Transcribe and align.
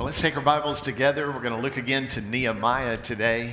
Well, 0.00 0.06
let's 0.06 0.22
take 0.22 0.34
our 0.38 0.42
Bibles 0.42 0.80
together. 0.80 1.30
We're 1.30 1.42
going 1.42 1.54
to 1.54 1.60
look 1.60 1.76
again 1.76 2.08
to 2.08 2.22
Nehemiah 2.22 2.96
today. 2.96 3.52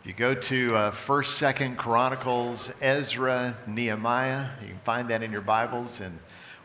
If 0.00 0.06
you 0.08 0.12
go 0.12 0.34
to 0.34 0.74
uh, 0.74 0.90
1st, 0.90 1.54
2nd 1.54 1.76
Chronicles, 1.76 2.72
Ezra, 2.80 3.54
Nehemiah, 3.68 4.48
you 4.62 4.66
can 4.66 4.80
find 4.80 5.06
that 5.10 5.22
in 5.22 5.30
your 5.30 5.42
Bibles. 5.42 6.00
And 6.00 6.18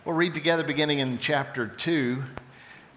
we'll 0.06 0.16
read 0.16 0.34
together 0.34 0.64
beginning 0.64 0.98
in 0.98 1.20
chapter 1.20 1.68
2 1.68 2.24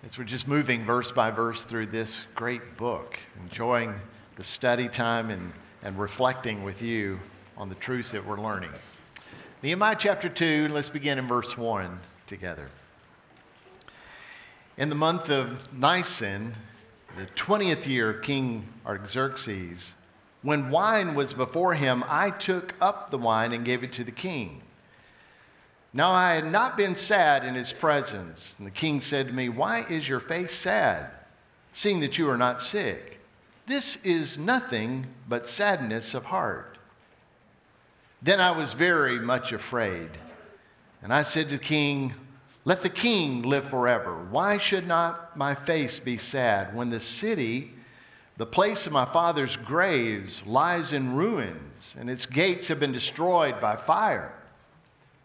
as 0.07 0.17
we're 0.17 0.25
just 0.25 0.49
moving 0.49 0.83
verse 0.87 1.13
by 1.13 1.31
verse 1.31 1.65
through 1.65 1.89
this 1.89 2.25
great 2.35 2.79
book, 2.79 3.19
enjoying 3.43 3.93
the 4.37 4.45
study 4.45 4.89
time 4.89 5.29
and, 5.29 5.53
and 5.83 5.99
reflecting 5.99 6.63
with 6.63 6.81
you 6.81 7.21
on 7.59 7.69
the 7.69 7.75
truths 7.75 8.13
that 8.13 8.25
we're 8.25 8.41
learning. 8.41 8.71
Nehemiah 9.63 9.97
chapter 9.99 10.31
2, 10.31 10.69
let's 10.69 10.89
begin 10.89 11.19
in 11.19 11.29
verse 11.29 11.59
1 11.59 12.01
together. 12.27 12.71
In 14.79 14.91
the 14.91 14.95
month 14.95 15.29
of 15.29 15.73
Nisan, 15.73 16.55
the 17.17 17.27
20th 17.35 17.85
year 17.89 18.11
of 18.11 18.23
King 18.23 18.69
Artaxerxes, 18.87 19.95
when 20.43 20.71
wine 20.71 21.17
was 21.17 21.33
before 21.33 21.75
him, 21.75 22.05
I 22.07 22.31
took 22.31 22.75
up 22.81 23.11
the 23.11 23.19
wine 23.19 23.53
and 23.53 23.65
gave 23.65 23.83
it 23.83 23.93
to 23.95 24.05
the 24.05 24.13
king. 24.13 24.63
Now 25.93 26.13
I 26.13 26.35
had 26.35 26.47
not 26.47 26.77
been 26.77 26.95
sad 26.95 27.45
in 27.45 27.57
his 27.57 27.73
presence. 27.73 28.55
And 28.57 28.69
the 28.69 28.71
king 28.71 29.01
said 29.01 29.27
to 29.27 29.33
me, 29.33 29.49
Why 29.49 29.85
is 29.91 30.09
your 30.09 30.21
face 30.21 30.55
sad, 30.55 31.11
seeing 31.73 31.99
that 31.99 32.17
you 32.17 32.31
are 32.31 32.39
not 32.39 32.63
sick? 32.63 33.19
This 33.67 33.97
is 34.05 34.39
nothing 34.39 35.09
but 35.29 35.49
sadness 35.49 36.15
of 36.15 36.27
heart. 36.27 36.79
Then 38.23 38.41
I 38.41 38.53
was 38.53 38.75
very 38.75 39.19
much 39.19 39.51
afraid. 39.51 40.11
And 41.03 41.13
I 41.13 41.25
said 41.25 41.49
to 41.49 41.57
the 41.57 41.65
king, 41.65 42.15
let 42.65 42.83
the 42.83 42.89
king 42.89 43.43
live 43.43 43.65
forever. 43.65 44.27
Why 44.31 44.59
should 44.59 44.87
not 44.87 45.37
my 45.37 45.55
face 45.55 45.99
be 45.99 46.19
sad 46.19 46.75
when 46.75 46.91
the 46.91 47.01
city, 47.01 47.73
the 48.37 48.47
place 48.47 48.87
of 48.87 48.93
my 48.93 49.05
father's 49.05 49.57
graves, 49.57 50.47
lies 50.47 50.93
in 50.93 51.17
ruins 51.17 51.95
and 51.99 52.11
its 52.11 52.27
gates 52.27 52.69
have 52.69 52.81
been 52.81 52.93
destroyed 52.93 53.61
by 53.61 53.77
fire? 53.77 54.35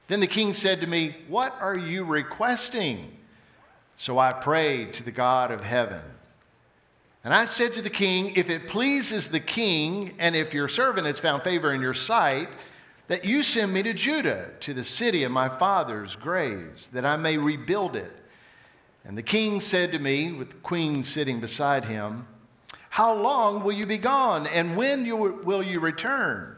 Then 0.08 0.20
the 0.20 0.28
king 0.28 0.54
said 0.54 0.81
to 0.81 0.88
me, 0.88 1.16
What 1.28 1.56
are 1.59 1.78
you 1.78 2.04
requesting? 2.04 3.17
So 3.98 4.20
I 4.20 4.34
prayed 4.34 4.94
to 4.94 5.04
the 5.04 5.11
God 5.11 5.52
of 5.52 5.61
heaven. 5.61 6.02
And 7.23 7.34
I 7.34 7.45
said 7.45 7.73
to 7.73 7.81
the 7.81 7.89
king, 7.89 8.34
If 8.36 8.50
it 8.50 8.67
pleases 8.67 9.30
the 9.30 9.39
king, 9.39 10.14
and 10.20 10.36
if 10.36 10.54
your 10.54 10.67
servant 10.67 11.08
has 11.08 11.20
found 11.20 11.44
favor 11.44 11.73
in 11.73 11.81
your 11.81 11.94
sight, 11.94 12.50
that 13.08 13.26
you 13.26 13.44
send 13.44 13.73
me 13.73 13.84
to 13.84 13.94
Judah, 13.94 14.52
to 14.62 14.73
the 14.73 14.84
city 14.84 15.23
of 15.23 15.32
my 15.32 15.50
father's 15.50 16.16
graves, 16.16 16.88
that 16.90 17.06
I 17.06 17.18
may 17.18 17.38
rebuild 17.38 17.95
it. 17.95 18.12
And 19.04 19.18
the 19.18 19.23
king 19.23 19.60
said 19.60 19.92
to 19.92 20.00
me, 20.00 20.32
with 20.32 20.50
the 20.52 20.56
queen 20.58 21.04
sitting 21.04 21.42
beside 21.42 21.86
him, 21.86 22.28
How 22.90 23.14
long 23.14 23.64
will 23.64 23.73
you 23.73 23.86
be 23.86 23.98
gone, 23.98 24.48
and 24.48 24.78
when 24.78 25.06
you, 25.06 25.18
will 25.18 25.62
you 25.62 25.80
return? 25.80 26.56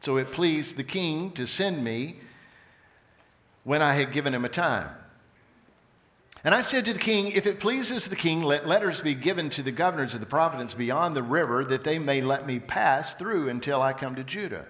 So 0.00 0.16
it 0.16 0.32
pleased 0.32 0.76
the 0.76 0.84
king 0.84 1.30
to 1.32 1.46
send 1.46 1.84
me 1.84 2.16
when 3.64 3.82
I 3.82 3.94
had 3.94 4.12
given 4.12 4.34
him 4.34 4.44
a 4.44 4.48
time. 4.48 4.88
And 6.44 6.54
I 6.54 6.62
said 6.62 6.86
to 6.86 6.92
the 6.92 6.98
king, 6.98 7.28
If 7.28 7.46
it 7.46 7.60
pleases 7.60 8.08
the 8.08 8.16
king, 8.16 8.42
let 8.42 8.66
letters 8.66 9.00
be 9.00 9.14
given 9.14 9.48
to 9.50 9.62
the 9.62 9.70
governors 9.70 10.14
of 10.14 10.20
the 10.20 10.26
province 10.26 10.74
beyond 10.74 11.14
the 11.14 11.22
river, 11.22 11.64
that 11.66 11.84
they 11.84 11.98
may 11.98 12.20
let 12.20 12.46
me 12.46 12.58
pass 12.58 13.14
through 13.14 13.48
until 13.48 13.80
I 13.80 13.92
come 13.92 14.16
to 14.16 14.24
Judah. 14.24 14.66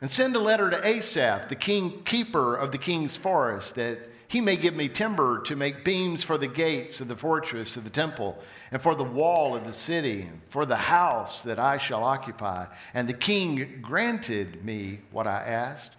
And 0.00 0.10
send 0.12 0.36
a 0.36 0.40
letter 0.40 0.70
to 0.70 0.86
Asaph, 0.86 1.48
the 1.48 1.56
king 1.56 2.02
keeper 2.04 2.54
of 2.54 2.70
the 2.70 2.78
king's 2.78 3.16
forest, 3.16 3.74
that 3.74 3.98
he 4.28 4.40
may 4.40 4.56
give 4.56 4.76
me 4.76 4.88
timber 4.88 5.40
to 5.42 5.56
make 5.56 5.84
beams 5.84 6.22
for 6.22 6.36
the 6.36 6.46
gates 6.46 7.00
of 7.00 7.08
the 7.08 7.16
fortress 7.16 7.76
of 7.76 7.84
the 7.84 7.90
temple, 7.90 8.38
and 8.70 8.80
for 8.80 8.94
the 8.94 9.02
wall 9.02 9.56
of 9.56 9.64
the 9.64 9.72
city, 9.72 10.22
and 10.22 10.42
for 10.50 10.66
the 10.66 10.76
house 10.76 11.42
that 11.42 11.58
I 11.58 11.78
shall 11.78 12.04
occupy. 12.04 12.66
And 12.92 13.08
the 13.08 13.14
king 13.14 13.80
granted 13.80 14.64
me 14.64 15.00
what 15.10 15.26
I 15.26 15.42
asked, 15.42 15.92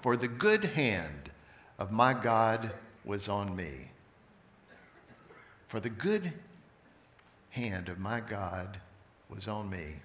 for 0.00 0.16
the 0.16 0.28
good 0.28 0.64
hand 0.64 1.30
of 1.78 1.92
my 1.92 2.14
God 2.14 2.72
was 3.04 3.28
on 3.28 3.54
me. 3.54 3.90
For 5.66 5.78
the 5.78 5.90
good 5.90 6.32
hand 7.50 7.88
of 7.88 7.98
my 7.98 8.20
God 8.20 8.80
was 9.28 9.46
on 9.46 9.68
me. 9.68 9.96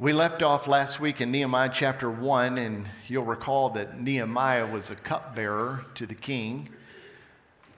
We 0.00 0.14
left 0.14 0.42
off 0.42 0.66
last 0.66 0.98
week 0.98 1.20
in 1.20 1.30
Nehemiah 1.30 1.70
chapter 1.70 2.10
1, 2.10 2.56
and 2.56 2.88
you'll 3.06 3.26
recall 3.26 3.68
that 3.70 4.00
Nehemiah 4.00 4.66
was 4.66 4.90
a 4.90 4.94
cupbearer 4.94 5.84
to 5.96 6.06
the 6.06 6.14
king. 6.14 6.70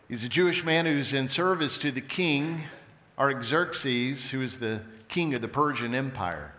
He's 0.09 0.23
a 0.23 0.29
Jewish 0.29 0.65
man 0.65 0.87
who's 0.87 1.13
in 1.13 1.29
service 1.29 1.79
to 1.79 1.91
the 1.91 2.01
king, 2.01 2.61
Artaxerxes, 3.19 4.31
who 4.31 4.41
is 4.41 4.61
the 4.61 4.83
king 5.09 5.35
of 5.35 5.43
the 5.43 5.49
Persian 5.49 5.97
Empire. 5.97 6.55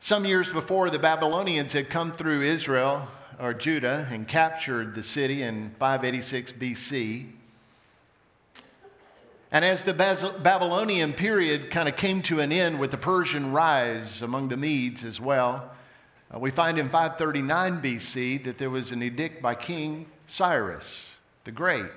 Some 0.00 0.26
years 0.26 0.52
before, 0.52 0.90
the 0.90 0.98
Babylonians 0.98 1.72
had 1.72 1.88
come 1.88 2.12
through 2.12 2.42
Israel 2.42 3.08
or 3.40 3.54
Judah 3.54 4.06
and 4.10 4.28
captured 4.28 4.94
the 4.94 5.02
city 5.02 5.40
in 5.40 5.70
586 5.78 6.52
BC. 6.52 7.26
And 9.52 9.64
as 9.64 9.84
the 9.84 9.94
Babylonian 9.94 11.12
period 11.12 11.70
kind 11.70 11.88
of 11.88 11.96
came 11.96 12.22
to 12.22 12.40
an 12.40 12.52
end 12.52 12.78
with 12.78 12.92
the 12.92 12.96
Persian 12.96 13.52
rise 13.52 14.22
among 14.22 14.48
the 14.48 14.56
Medes 14.56 15.04
as 15.04 15.20
well, 15.20 15.72
uh, 16.32 16.38
we 16.38 16.50
find 16.50 16.78
in 16.78 16.88
539 16.88 17.82
BC 17.82 18.44
that 18.44 18.58
there 18.58 18.70
was 18.70 18.92
an 18.92 19.02
edict 19.02 19.42
by 19.42 19.54
King 19.56 20.06
Cyrus 20.26 21.16
the 21.44 21.50
Great 21.50 21.90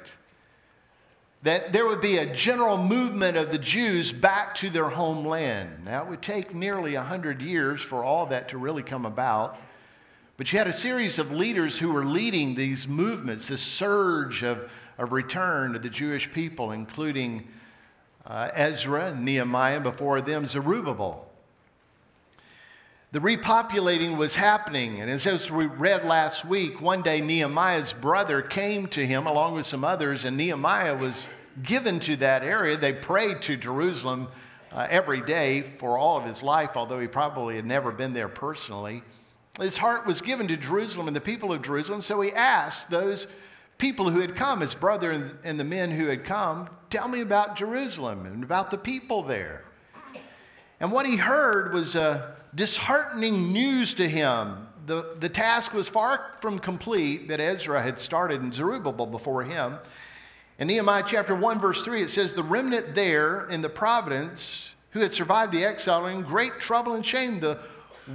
that 1.44 1.74
there 1.74 1.86
would 1.86 2.00
be 2.00 2.18
a 2.18 2.34
general 2.34 2.78
movement 2.78 3.36
of 3.36 3.52
the 3.52 3.58
Jews 3.58 4.14
back 4.14 4.56
to 4.56 4.70
their 4.70 4.88
homeland. 4.88 5.84
Now, 5.84 6.04
it 6.04 6.10
would 6.10 6.22
take 6.22 6.56
nearly 6.56 6.96
100 6.96 7.42
years 7.42 7.82
for 7.82 8.04
all 8.04 8.26
that 8.28 8.50
to 8.50 8.58
really 8.58 8.82
come 8.82 9.06
about. 9.06 9.58
But 10.38 10.52
you 10.52 10.58
had 10.58 10.70
a 10.70 10.74
series 10.74 11.20
of 11.20 11.32
leaders 11.32 11.78
who 11.78 11.92
were 11.92 12.06
leading 12.06 12.56
these 12.56 12.88
movements, 12.88 13.50
this 13.50 13.62
surge 13.62 14.42
of 14.42 14.72
a 14.98 15.06
return 15.06 15.74
to 15.74 15.80
the 15.80 15.90
Jewish 15.90 16.32
people, 16.32 16.72
including 16.72 17.48
uh, 18.26 18.50
Ezra 18.54 19.08
and 19.08 19.26
Nehemiah, 19.26 19.80
before 19.80 20.22
them 20.22 20.48
Zerubbabel. 20.48 21.28
The 23.12 23.20
repopulating 23.20 24.18
was 24.18 24.36
happening, 24.36 25.00
and 25.00 25.10
as 25.10 25.52
we 25.52 25.68
read 25.68 26.04
last 26.04 26.46
week, 26.46 26.82
one 26.82 27.04
day 27.04 27.22
Nehemiah's 27.22 27.94
brother 27.94 28.42
came 28.42 28.88
to 28.88 29.06
him 29.06 29.28
along 29.28 29.54
with 29.56 29.68
some 29.68 29.84
others, 29.84 30.26
and 30.26 30.36
Nehemiah 30.36 30.98
was 30.98 31.28
given 31.62 32.00
to 32.00 32.16
that 32.16 32.42
area. 32.42 32.76
They 32.76 32.92
prayed 32.92 33.44
to 33.44 33.56
Jerusalem 33.56 34.30
uh, 34.72 34.88
every 34.90 35.22
day 35.22 35.62
for 35.62 35.96
all 35.96 36.18
of 36.18 36.26
his 36.26 36.42
life, 36.42 36.72
although 36.76 37.00
he 37.00 37.08
probably 37.08 37.56
had 37.56 37.66
never 37.66 37.92
been 37.92 38.14
there 38.14 38.30
personally. 38.30 39.04
His 39.60 39.78
heart 39.78 40.08
was 40.08 40.20
given 40.20 40.48
to 40.48 40.58
Jerusalem 40.58 41.08
and 41.08 41.16
the 41.16 41.22
people 41.22 41.54
of 41.54 41.62
Jerusalem, 41.62 42.02
so 42.02 42.20
he 42.22 42.32
asked 42.32 42.90
those 42.90 43.28
people 43.84 44.10
who 44.10 44.22
had 44.22 44.34
come, 44.34 44.62
his 44.62 44.74
brother 44.74 45.12
and, 45.12 45.60
the 45.60 45.64
men 45.66 45.92
who 45.92 46.06
had 46.06 46.24
come, 46.24 46.70
tell 46.90 47.10
me 47.10 47.20
about 47.20 47.58
Jerusalem 47.58 48.26
and 48.26 48.42
about 48.42 48.72
the 48.72 48.78
people 48.78 49.24
there. 49.24 49.66
And 50.80 50.90
what 50.90 51.06
he 51.06 51.18
heard 51.18 51.74
was 51.74 51.94
a 51.94 52.38
disheartening 52.56 53.52
news 53.52 53.94
to 53.96 54.08
him. 54.08 54.70
The, 54.86 55.18
the 55.20 55.28
task 55.28 55.74
was 55.74 55.90
far 55.90 56.32
from 56.40 56.60
complete 56.60 57.28
that 57.28 57.42
Ezra 57.42 57.82
had 57.82 58.00
started 58.00 58.42
in 58.42 58.54
Zerubbabel 58.54 59.06
before 59.06 59.44
him. 59.44 59.78
In 60.60 60.70
Nehemiah 60.70 61.04
chapter 61.06 61.36
1, 61.36 61.60
verse 61.60 61.84
3, 61.84 62.04
it 62.04 62.10
says, 62.10 62.34
The 62.34 62.42
remnant 62.42 62.96
there 62.96 63.50
in 63.50 63.62
the 63.62 63.68
providence 63.68 64.76
who 64.92 65.02
had 65.02 65.14
survived 65.14 65.52
the 65.52 65.66
exile 65.66 66.08
in 66.08 66.22
great 66.22 66.58
trouble 66.58 66.94
and 66.94 67.06
shame, 67.06 67.42
the 67.42 67.60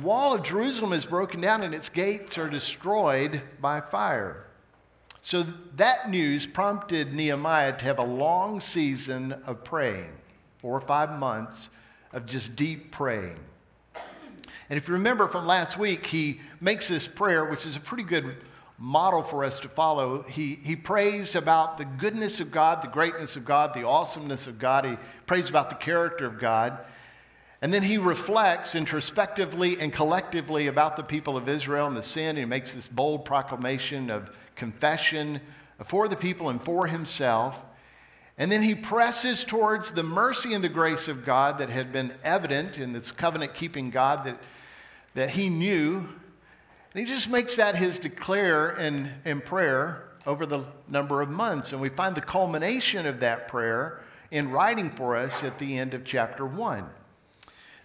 wall 0.00 0.32
of 0.32 0.42
Jerusalem 0.42 0.94
is 0.94 1.04
broken 1.04 1.42
down 1.42 1.62
and 1.62 1.74
its 1.74 1.90
gates 1.90 2.38
are 2.38 2.48
destroyed 2.48 3.42
by 3.60 3.82
fire. 3.82 4.46
So 5.28 5.44
that 5.76 6.08
news 6.08 6.46
prompted 6.46 7.12
Nehemiah 7.12 7.76
to 7.76 7.84
have 7.84 7.98
a 7.98 8.02
long 8.02 8.62
season 8.62 9.32
of 9.46 9.62
praying, 9.62 10.08
four 10.56 10.74
or 10.74 10.80
five 10.80 11.18
months 11.18 11.68
of 12.14 12.24
just 12.24 12.56
deep 12.56 12.90
praying. 12.92 13.36
And 13.94 14.78
if 14.78 14.88
you 14.88 14.94
remember 14.94 15.28
from 15.28 15.46
last 15.46 15.76
week, 15.76 16.06
he 16.06 16.40
makes 16.62 16.88
this 16.88 17.06
prayer, 17.06 17.44
which 17.44 17.66
is 17.66 17.76
a 17.76 17.80
pretty 17.80 18.04
good 18.04 18.36
model 18.78 19.22
for 19.22 19.44
us 19.44 19.60
to 19.60 19.68
follow. 19.68 20.22
He, 20.22 20.54
he 20.62 20.74
prays 20.74 21.34
about 21.34 21.76
the 21.76 21.84
goodness 21.84 22.40
of 22.40 22.50
God, 22.50 22.80
the 22.80 22.88
greatness 22.88 23.36
of 23.36 23.44
God, 23.44 23.74
the 23.74 23.86
awesomeness 23.86 24.46
of 24.46 24.58
God. 24.58 24.86
He 24.86 24.96
prays 25.26 25.50
about 25.50 25.68
the 25.68 25.76
character 25.76 26.24
of 26.24 26.38
God. 26.38 26.78
And 27.60 27.74
then 27.74 27.82
he 27.82 27.98
reflects 27.98 28.74
introspectively 28.74 29.80
and 29.80 29.92
collectively 29.92 30.68
about 30.68 30.96
the 30.96 31.02
people 31.02 31.36
of 31.36 31.48
Israel 31.48 31.88
and 31.88 31.96
the 31.96 32.02
sin. 32.02 32.30
And 32.30 32.38
he 32.38 32.44
makes 32.44 32.72
this 32.72 32.86
bold 32.86 33.24
proclamation 33.24 34.10
of 34.10 34.30
confession 34.54 35.40
for 35.84 36.06
the 36.06 36.16
people 36.16 36.50
and 36.50 36.62
for 36.62 36.86
himself. 36.86 37.60
And 38.36 38.52
then 38.52 38.62
he 38.62 38.76
presses 38.76 39.44
towards 39.44 39.90
the 39.90 40.04
mercy 40.04 40.54
and 40.54 40.62
the 40.62 40.68
grace 40.68 41.08
of 41.08 41.24
God 41.24 41.58
that 41.58 41.68
had 41.68 41.92
been 41.92 42.12
evident 42.22 42.78
in 42.78 42.92
this 42.92 43.10
covenant 43.10 43.54
keeping 43.54 43.90
God 43.90 44.24
that, 44.26 44.38
that 45.14 45.30
he 45.30 45.48
knew. 45.48 46.08
And 46.94 47.06
he 47.06 47.12
just 47.12 47.28
makes 47.28 47.56
that 47.56 47.74
his 47.74 47.98
declare 47.98 48.70
in, 48.76 49.10
in 49.24 49.40
prayer. 49.40 50.04
over 50.26 50.46
the 50.46 50.64
number 50.88 51.22
of 51.22 51.28
months. 51.28 51.72
And 51.72 51.80
we 51.80 51.88
find 51.88 52.14
the 52.14 52.20
culmination 52.20 53.06
of 53.06 53.18
that 53.20 53.48
prayer 53.48 54.00
in 54.30 54.50
writing 54.50 54.90
for 54.90 55.16
us 55.16 55.42
at 55.42 55.58
the 55.58 55.76
end 55.76 55.94
of 55.94 56.04
chapter 56.04 56.46
1. 56.46 56.88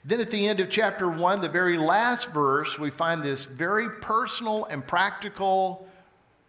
Then 0.06 0.20
at 0.20 0.32
the 0.32 0.48
end 0.48 0.60
of 0.60 0.70
chapter 0.70 1.10
1, 1.10 1.42
the 1.42 1.50
very 1.50 1.78
last 1.78 2.32
verse, 2.32 2.78
we 2.78 2.90
find 2.90 3.24
this 3.24 3.46
very 3.46 3.90
personal 4.02 4.66
and 4.66 4.86
practical 4.86 5.88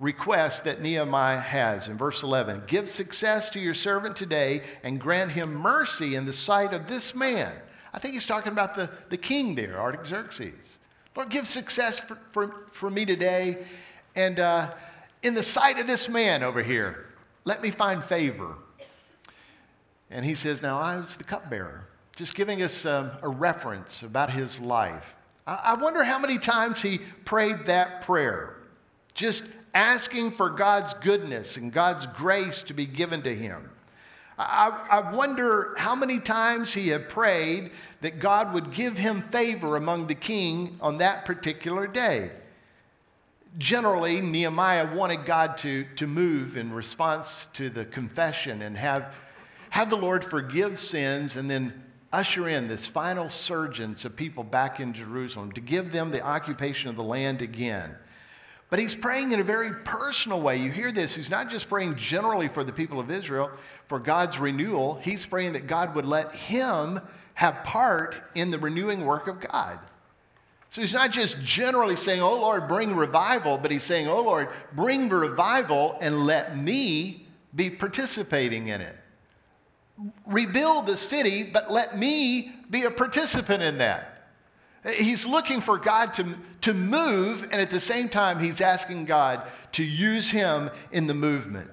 request 0.01 0.65
that 0.65 0.81
Nehemiah 0.81 1.41
has 1.41 1.87
in 1.89 1.97
verse 1.97 2.23
11 2.23 2.65
Give 2.67 2.89
success 2.89 3.51
to 3.51 3.61
your 3.61 3.75
servant 3.75 4.17
today 4.17 4.63
and 4.83 5.01
grant 5.01 5.31
him 5.31 5.55
mercy 5.55 6.17
in 6.17 6.27
the 6.27 6.33
sight 6.33 6.73
of 6.73 6.89
this 6.89 7.15
man. 7.15 7.53
I 7.93 8.01
think 8.01 8.15
he's 8.15 8.27
talking 8.27 8.53
about 8.53 8.75
the, 8.75 8.91
the 9.09 9.17
king 9.17 9.55
there, 9.55 9.79
Artaxerxes. 9.79 10.79
Lord, 11.15 11.31
give 11.31 11.47
success 11.47 12.01
for, 12.01 12.19
for, 12.33 12.67
for 12.73 12.91
me 12.91 13.07
today. 13.07 13.65
And 14.17 14.41
uh, 14.41 14.73
in 15.23 15.35
the 15.35 15.45
sight 15.45 15.79
of 15.79 15.87
this 15.87 16.09
man 16.09 16.43
over 16.43 16.61
here, 16.61 17.07
let 17.45 17.63
me 17.63 17.71
find 17.71 18.03
favor. 18.03 18.57
And 20.11 20.25
he 20.25 20.35
says, 20.35 20.61
Now 20.61 20.81
I 20.81 20.97
was 20.97 21.17
the 21.17 21.25
cupbearer, 21.25 21.87
just 22.15 22.35
giving 22.35 22.63
us 22.63 22.87
um, 22.87 23.11
a 23.23 23.29
reference 23.29 24.03
about 24.03 24.31
his 24.31 24.61
life. 24.61 25.15
I, 25.47 25.61
I 25.65 25.75
wonder 25.75 26.05
how 26.05 26.19
many 26.19 26.39
times 26.39 26.81
he 26.81 26.99
prayed 27.25 27.67
that 27.67 28.03
prayer, 28.03 28.57
just 29.15 29.45
asking 29.75 30.31
for 30.31 30.49
God's 30.49 30.95
goodness 30.95 31.57
and 31.57 31.73
God's 31.73 32.07
grace 32.07 32.63
to 32.65 32.75
be 32.75 32.87
given 32.87 33.23
to 33.23 33.35
him. 33.35 33.71
I, 34.39 34.87
I, 34.91 35.15
wonder 35.15 35.75
how 35.79 35.95
many 35.95 36.19
times 36.19 36.75
he 36.75 36.89
had 36.89 37.09
prayed 37.09 37.71
that 38.01 38.19
God 38.19 38.53
would 38.53 38.73
give 38.73 38.99
him 38.99 39.23
favor 39.23 39.77
among 39.77 40.09
the 40.09 40.15
king 40.17 40.77
on 40.81 40.99
that 40.99 41.25
particular 41.25 41.87
day. 41.87 42.33
Generally, 43.59 44.23
Nehemiah 44.23 44.93
wanted 44.93 45.25
God 45.25 45.57
to, 45.59 45.87
to 45.97 46.09
move 46.09 46.57
in 46.57 46.73
response 46.73 47.47
to 47.53 47.71
the 47.71 47.85
confession 47.85 48.63
and 48.63 48.77
have, 48.77 49.15
have 49.71 49.89
the 49.89 49.97
Lord 49.97 50.25
forgive 50.25 50.81
sins 50.81 51.37
and 51.37 51.49
then 51.49 51.84
usher 52.15 52.49
in 52.49 52.69
this 52.69 52.87
final 52.87 53.29
surgence 53.29 54.05
of 54.05 54.15
people 54.15 54.45
back 54.45 54.79
in 54.79 54.93
Jerusalem, 54.93 55.51
to 55.53 55.61
give 55.61 55.91
them 55.91 56.11
the 56.11 56.23
occupation 56.23 56.89
of 56.89 56.97
the 56.97 57.03
land 57.03 57.43
again. 57.43 57.99
But 58.71 58.79
he's 58.79 58.95
praying 58.95 59.33
in 59.33 59.41
a 59.41 59.45
very 59.45 59.73
personal 59.85 60.41
way. 60.41 60.57
You 60.57 60.71
hear 60.71 60.93
this. 60.93 61.15
He's 61.15 61.29
not 61.29 61.51
just 61.51 61.69
praying 61.69 61.97
generally 61.97 62.49
for 62.49 62.65
the 62.65 62.73
people 62.73 63.01
of 63.01 63.11
Israel 63.11 63.51
for 63.89 63.99
God's 63.99 64.39
renewal, 64.39 64.95
he's 65.03 65.27
praying 65.27 65.53
that 65.53 65.67
God 65.67 65.95
would 65.95 66.07
let 66.07 66.35
him 66.35 67.01
have 67.35 67.65
part 67.65 68.17
in 68.35 68.51
the 68.51 68.59
renewing 68.59 69.05
work 69.05 69.27
of 69.27 69.41
God. 69.41 69.79
So 70.71 70.81
he's 70.81 70.95
not 70.95 71.11
just 71.11 71.43
generally 71.45 71.97
saying, 71.97 72.23
Oh 72.23 72.41
Lord, 72.41 72.69
bring 72.69 72.97
revival, 72.97 73.59
but 73.59 73.71
he's 73.71 73.83
saying, 73.83 74.09
Oh 74.09 74.23
Lord, 74.23 74.49
bring 74.73 75.09
revival 75.09 75.99
and 76.01 76.27
let 76.27 76.57
me 76.57 77.27
be 77.55 77.71
participating 77.71 78.69
in 78.69 78.81
it. 78.81 78.97
Rebuild 80.27 80.87
the 80.87 80.97
city, 80.97 81.45
but 81.45 81.71
let 81.71 81.99
me 81.99 82.53
be 82.71 82.85
a 82.85 82.91
participant 82.91 83.63
in 83.63 83.79
that. 83.79 84.15
He's 84.97 85.25
looking 85.25 85.61
for 85.61 85.79
God 85.79 86.13
to, 86.15 86.37
to 86.63 86.75
move, 86.75 87.45
and 87.45 87.55
at 87.55 87.71
the 87.71 87.81
same 87.81 88.09
time, 88.09 88.39
he's 88.39 88.61
asking 88.61 89.07
God 89.07 89.43
to 89.73 89.85
use 89.85 90.31
him 90.31 90.71
in 90.93 91.07
the 91.07 91.15
movement. 91.15 91.71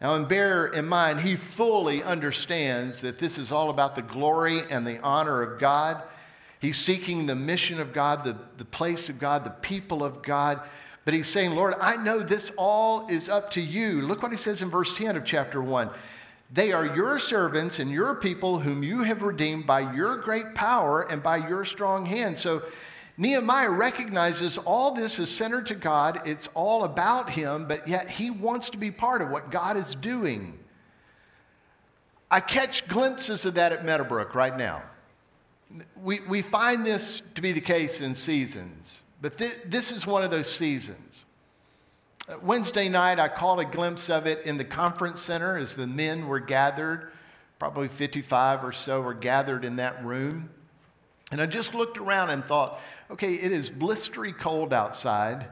Now, 0.00 0.14
and 0.14 0.28
bear 0.28 0.66
in 0.66 0.86
mind, 0.86 1.20
he 1.20 1.34
fully 1.34 2.02
understands 2.02 3.00
that 3.00 3.18
this 3.18 3.38
is 3.38 3.50
all 3.50 3.70
about 3.70 3.96
the 3.96 4.02
glory 4.02 4.62
and 4.70 4.86
the 4.86 5.00
honor 5.00 5.42
of 5.42 5.58
God. 5.58 6.02
He's 6.60 6.76
seeking 6.76 7.26
the 7.26 7.34
mission 7.34 7.80
of 7.80 7.92
God, 7.92 8.24
the, 8.24 8.36
the 8.58 8.64
place 8.64 9.08
of 9.08 9.18
God, 9.18 9.44
the 9.44 9.50
people 9.50 10.04
of 10.04 10.22
God. 10.22 10.60
But 11.04 11.14
he's 11.14 11.28
saying, 11.28 11.52
Lord, 11.52 11.74
I 11.80 11.96
know 11.96 12.20
this 12.20 12.52
all 12.56 13.08
is 13.08 13.28
up 13.28 13.50
to 13.52 13.60
you. 13.60 14.02
Look 14.02 14.22
what 14.22 14.32
he 14.32 14.38
says 14.38 14.60
in 14.60 14.68
verse 14.70 14.94
10 14.94 15.16
of 15.16 15.24
chapter 15.24 15.62
1. 15.62 15.90
They 16.50 16.72
are 16.72 16.86
your 16.86 17.18
servants 17.18 17.78
and 17.78 17.90
your 17.90 18.14
people 18.14 18.60
whom 18.60 18.82
you 18.82 19.02
have 19.02 19.22
redeemed 19.22 19.66
by 19.66 19.92
your 19.92 20.16
great 20.16 20.54
power 20.54 21.02
and 21.02 21.22
by 21.22 21.48
your 21.48 21.64
strong 21.64 22.06
hand. 22.06 22.38
So 22.38 22.62
Nehemiah 23.18 23.70
recognizes 23.70 24.56
all 24.56 24.92
this 24.92 25.18
is 25.18 25.28
centered 25.30 25.66
to 25.66 25.74
God. 25.74 26.22
It's 26.24 26.46
all 26.54 26.84
about 26.84 27.30
him, 27.30 27.66
but 27.66 27.86
yet 27.86 28.08
he 28.08 28.30
wants 28.30 28.70
to 28.70 28.78
be 28.78 28.90
part 28.90 29.20
of 29.20 29.28
what 29.28 29.50
God 29.50 29.76
is 29.76 29.94
doing. 29.94 30.58
I 32.30 32.40
catch 32.40 32.88
glimpses 32.88 33.44
of 33.44 33.54
that 33.54 33.72
at 33.72 33.84
Meadowbrook 33.84 34.34
right 34.34 34.56
now. 34.56 34.82
We, 36.00 36.20
we 36.20 36.40
find 36.40 36.86
this 36.86 37.22
to 37.34 37.42
be 37.42 37.52
the 37.52 37.60
case 37.60 38.00
in 38.00 38.14
seasons, 38.14 39.00
but 39.20 39.36
th- 39.36 39.58
this 39.66 39.90
is 39.92 40.06
one 40.06 40.22
of 40.22 40.30
those 40.30 40.50
seasons. 40.50 41.24
Wednesday 42.42 42.88
night, 42.88 43.18
I 43.18 43.28
caught 43.28 43.58
a 43.58 43.64
glimpse 43.64 44.10
of 44.10 44.26
it 44.26 44.44
in 44.44 44.58
the 44.58 44.64
conference 44.64 45.20
center 45.20 45.56
as 45.56 45.76
the 45.76 45.86
men 45.86 46.28
were 46.28 46.40
gathered. 46.40 47.10
Probably 47.58 47.88
55 47.88 48.64
or 48.64 48.72
so 48.72 49.00
were 49.00 49.14
gathered 49.14 49.64
in 49.64 49.76
that 49.76 50.04
room. 50.04 50.50
And 51.30 51.40
I 51.40 51.46
just 51.46 51.74
looked 51.74 51.98
around 51.98 52.30
and 52.30 52.44
thought, 52.44 52.80
okay, 53.10 53.34
it 53.34 53.52
is 53.52 53.68
blistery 53.68 54.36
cold 54.36 54.72
outside, 54.72 55.48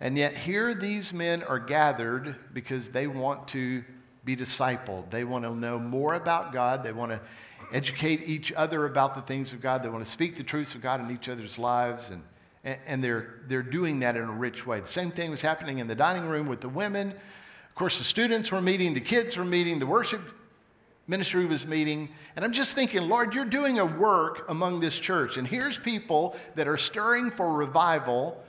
and 0.00 0.18
yet 0.18 0.36
here 0.36 0.74
these 0.74 1.12
men 1.12 1.44
are 1.44 1.60
gathered 1.60 2.34
because 2.52 2.90
they 2.90 3.06
want 3.06 3.46
to 3.48 3.84
be 4.24 4.36
discipled. 4.36 5.10
They 5.10 5.22
want 5.22 5.44
to 5.44 5.54
know 5.54 5.78
more 5.78 6.14
about 6.14 6.52
God. 6.52 6.82
They 6.82 6.92
want 6.92 7.12
to 7.12 7.20
educate 7.72 8.28
each 8.28 8.52
other 8.52 8.84
about 8.86 9.14
the 9.14 9.22
things 9.22 9.52
of 9.52 9.60
God. 9.60 9.82
They 9.82 9.88
want 9.88 10.04
to 10.04 10.10
speak 10.10 10.36
the 10.36 10.42
truths 10.42 10.74
of 10.74 10.82
God 10.82 11.00
in 11.00 11.10
each 11.14 11.28
other's 11.28 11.58
lives. 11.58 12.10
And 12.10 12.24
and 12.64 13.02
they're, 13.02 13.40
they're 13.48 13.62
doing 13.62 14.00
that 14.00 14.16
in 14.16 14.22
a 14.22 14.32
rich 14.32 14.66
way. 14.66 14.80
The 14.80 14.86
same 14.86 15.10
thing 15.10 15.30
was 15.30 15.40
happening 15.40 15.78
in 15.78 15.88
the 15.88 15.94
dining 15.94 16.26
room 16.26 16.46
with 16.46 16.60
the 16.60 16.68
women. 16.68 17.10
Of 17.10 17.74
course, 17.74 17.98
the 17.98 18.04
students 18.04 18.52
were 18.52 18.60
meeting, 18.60 18.94
the 18.94 19.00
kids 19.00 19.36
were 19.36 19.44
meeting, 19.44 19.78
the 19.78 19.86
worship 19.86 20.20
ministry 21.08 21.44
was 21.44 21.66
meeting. 21.66 22.08
And 22.36 22.44
I'm 22.44 22.52
just 22.52 22.74
thinking, 22.74 23.08
Lord, 23.08 23.34
you're 23.34 23.44
doing 23.44 23.78
a 23.78 23.86
work 23.86 24.48
among 24.48 24.80
this 24.80 24.98
church. 24.98 25.36
And 25.36 25.46
here's 25.46 25.78
people 25.78 26.36
that 26.54 26.68
are 26.68 26.78
stirring 26.78 27.30
for 27.30 27.52
revival, 27.52 28.42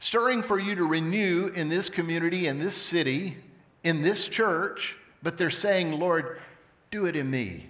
stirring 0.00 0.42
for 0.42 0.58
you 0.58 0.74
to 0.74 0.84
renew 0.84 1.52
in 1.54 1.68
this 1.68 1.88
community, 1.88 2.48
in 2.48 2.58
this 2.58 2.74
city, 2.74 3.36
in 3.84 4.02
this 4.02 4.26
church. 4.26 4.96
But 5.22 5.38
they're 5.38 5.50
saying, 5.50 5.92
Lord, 5.92 6.40
do 6.90 7.06
it 7.06 7.14
in 7.14 7.30
me. 7.30 7.66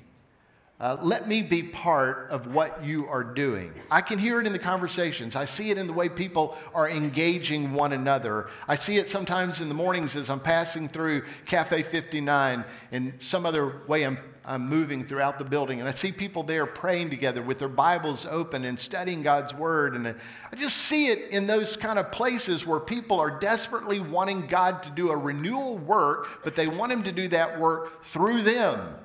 Uh, 0.82 0.96
let 1.00 1.28
me 1.28 1.42
be 1.42 1.62
part 1.62 2.26
of 2.28 2.48
what 2.48 2.84
you 2.84 3.06
are 3.06 3.22
doing. 3.22 3.72
I 3.88 4.00
can 4.00 4.18
hear 4.18 4.40
it 4.40 4.48
in 4.48 4.52
the 4.52 4.58
conversations. 4.58 5.36
I 5.36 5.44
see 5.44 5.70
it 5.70 5.78
in 5.78 5.86
the 5.86 5.92
way 5.92 6.08
people 6.08 6.58
are 6.74 6.90
engaging 6.90 7.72
one 7.72 7.92
another. 7.92 8.48
I 8.66 8.74
see 8.74 8.96
it 8.96 9.08
sometimes 9.08 9.60
in 9.60 9.68
the 9.68 9.76
mornings 9.76 10.16
as 10.16 10.28
I'm 10.28 10.40
passing 10.40 10.88
through 10.88 11.22
Cafe 11.46 11.84
59 11.84 12.64
and 12.90 13.14
some 13.22 13.46
other 13.46 13.82
way 13.86 14.04
I'm, 14.04 14.18
I'm 14.44 14.68
moving 14.68 15.04
throughout 15.04 15.38
the 15.38 15.44
building. 15.44 15.78
And 15.78 15.88
I 15.88 15.92
see 15.92 16.10
people 16.10 16.42
there 16.42 16.66
praying 16.66 17.10
together 17.10 17.42
with 17.42 17.60
their 17.60 17.68
Bibles 17.68 18.26
open 18.26 18.64
and 18.64 18.78
studying 18.78 19.22
God's 19.22 19.54
Word. 19.54 19.94
And 19.94 20.08
I 20.08 20.56
just 20.56 20.78
see 20.78 21.10
it 21.10 21.30
in 21.30 21.46
those 21.46 21.76
kind 21.76 21.96
of 21.96 22.10
places 22.10 22.66
where 22.66 22.80
people 22.80 23.20
are 23.20 23.38
desperately 23.38 24.00
wanting 24.00 24.48
God 24.48 24.82
to 24.82 24.90
do 24.90 25.12
a 25.12 25.16
renewal 25.16 25.78
work, 25.78 26.40
but 26.42 26.56
they 26.56 26.66
want 26.66 26.90
Him 26.90 27.04
to 27.04 27.12
do 27.12 27.28
that 27.28 27.60
work 27.60 28.04
through 28.06 28.42
them. 28.42 28.96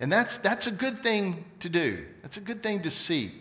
And 0.00 0.10
that's, 0.10 0.38
that's 0.38 0.66
a 0.66 0.70
good 0.70 0.98
thing 0.98 1.44
to 1.60 1.68
do, 1.68 2.04
that's 2.22 2.38
a 2.38 2.40
good 2.40 2.62
thing 2.62 2.82
to 2.82 2.90
seek. 2.90 3.32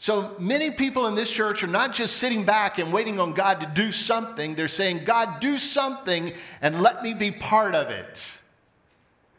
So 0.00 0.36
many 0.38 0.70
people 0.70 1.08
in 1.08 1.16
this 1.16 1.30
church 1.30 1.64
are 1.64 1.68
not 1.68 1.92
just 1.92 2.18
sitting 2.18 2.44
back 2.44 2.78
and 2.78 2.92
waiting 2.92 3.18
on 3.18 3.32
God 3.32 3.60
to 3.60 3.66
do 3.66 3.90
something, 3.90 4.54
they're 4.54 4.68
saying, 4.68 5.04
God, 5.04 5.40
do 5.40 5.58
something 5.58 6.32
and 6.62 6.80
let 6.80 7.02
me 7.02 7.14
be 7.14 7.32
part 7.32 7.74
of 7.74 7.90
it. 7.90 8.22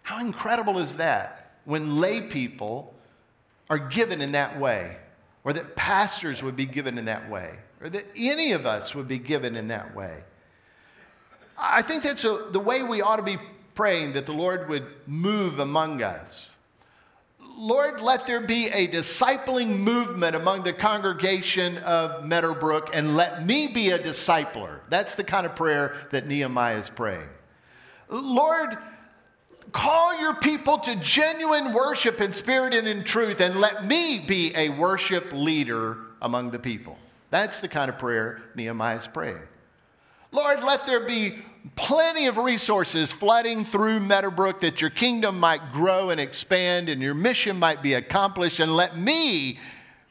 How 0.04 0.20
incredible 0.20 0.80
is 0.80 0.98
that 0.98 1.52
when 1.64 2.00
lay 2.02 2.20
people 2.22 2.94
are 3.70 3.78
given 3.78 4.22
in 4.22 4.34
that 4.34 4.60
way, 4.60 4.98
or 5.44 5.54
that 5.54 5.76
pastors 5.76 6.44
would 6.44 6.56
be 6.56 6.66
given 6.66 6.98
in 6.98 7.06
that 7.06 7.30
way, 7.30 7.52
or 7.80 7.90
that 7.90 8.06
any 8.18 8.52
of 8.52 8.66
us 8.66 8.94
would 8.96 9.08
be 9.08 9.20
given 9.20 9.56
in 9.56 9.70
that 9.70 9.96
way? 9.96 10.24
I 11.58 11.82
think 11.82 12.04
that's 12.04 12.26
a, 12.26 12.48
the 12.52 12.60
way 12.60 12.84
we 12.84 13.02
ought 13.02 13.18
to 13.18 13.24
be 13.24 13.38
praying 13.80 14.12
that 14.12 14.26
the 14.26 14.34
Lord 14.34 14.68
would 14.68 14.86
move 15.08 15.60
among 15.60 16.04
us. 16.04 16.58
Lord, 17.56 18.02
let 18.02 18.28
there 18.28 18.42
be 18.42 18.68
a 18.68 18.90
discipling 18.90 19.80
movement 19.80 20.36
among 20.36 20.64
the 20.64 20.74
congregation 20.74 21.78
of 21.78 22.26
Meadowbrook 22.26 22.90
and 22.94 23.16
let 23.16 23.46
me 23.46 23.68
be 23.68 23.92
a 23.92 23.98
discipler. 23.98 24.82
That's 24.90 25.16
the 25.16 25.24
kind 25.24 25.46
of 25.46 25.56
prayer 25.56 25.96
that 26.12 26.28
Nehemiah 26.28 26.76
is 26.76 26.90
praying. 26.90 27.30
Lord, 28.10 28.78
call 29.72 30.20
your 30.20 30.36
people 30.36 30.80
to 30.80 30.98
genuine 30.98 31.72
worship 31.72 32.20
in 32.20 32.34
spirit 32.34 32.74
and 32.74 32.86
in 32.86 33.06
truth 33.06 33.40
and 33.40 33.62
let 33.62 33.86
me 33.86 34.20
be 34.20 34.52
a 34.58 34.68
worship 34.72 35.32
leader 35.32 36.00
among 36.22 36.52
the 36.52 36.60
people. 36.60 36.98
That's 37.30 37.62
the 37.62 37.70
kind 37.70 37.88
of 37.88 37.98
prayer 37.98 38.42
Nehemiah 38.56 38.98
is 38.98 39.08
praying. 39.08 39.48
Lord, 40.34 40.66
let 40.66 40.86
there 40.86 41.06
be 41.06 41.36
plenty 41.76 42.28
of 42.28 42.38
resources 42.38 43.12
flooding 43.12 43.66
through 43.66 44.00
Meadowbrook 44.00 44.62
that 44.62 44.82
your 44.82 44.90
kingdom 44.90 45.40
might 45.40 45.72
grow 45.72 46.10
and 46.10 46.20
expand 46.20 46.90
and 46.90 47.02
your 47.02 47.14
mission 47.14 47.58
might 47.58 47.82
be 47.82 47.94
accomplished, 47.94 48.60
and 48.60 48.76
let 48.76 48.98
me 48.98 49.60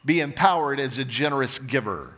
be 0.05 0.21
empowered 0.21 0.79
as 0.79 0.97
a 0.97 1.05
generous 1.05 1.59
giver. 1.59 2.13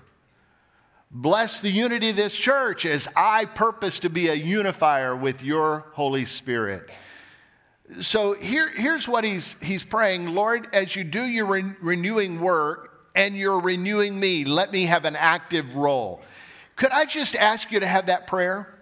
Bless 1.10 1.60
the 1.60 1.70
unity 1.70 2.12
of 2.12 2.16
this 2.16 2.36
church 2.36 2.86
as 2.86 3.08
I 3.18 3.46
purpose 3.46 4.00
to 4.00 4.10
be 4.10 4.30
a 4.30 4.34
unifier 4.34 5.16
with 5.16 5.44
your 5.44 5.86
Holy 5.94 6.24
Spirit. 6.24 6.90
So 8.00 8.34
here, 8.34 8.70
here's 8.70 9.08
what 9.08 9.26
he's, 9.26 9.58
he's 9.62 9.84
praying 9.84 10.28
Lord, 10.28 10.70
as 10.74 10.96
you 10.96 11.04
do 11.04 11.24
your 11.24 11.48
re- 11.48 11.76
renewing 11.82 12.40
work 12.40 13.10
and 13.14 13.36
you're 13.36 13.60
renewing 13.60 14.18
me, 14.18 14.46
let 14.46 14.72
me 14.72 14.86
have 14.86 15.04
an 15.04 15.18
active 15.18 15.76
role. 15.76 16.22
Could 16.78 16.92
I 16.92 17.04
just 17.04 17.36
ask 17.36 17.72
you 17.72 17.82
to 17.82 17.88
have 17.88 18.06
that 18.06 18.28
prayer? 18.28 18.74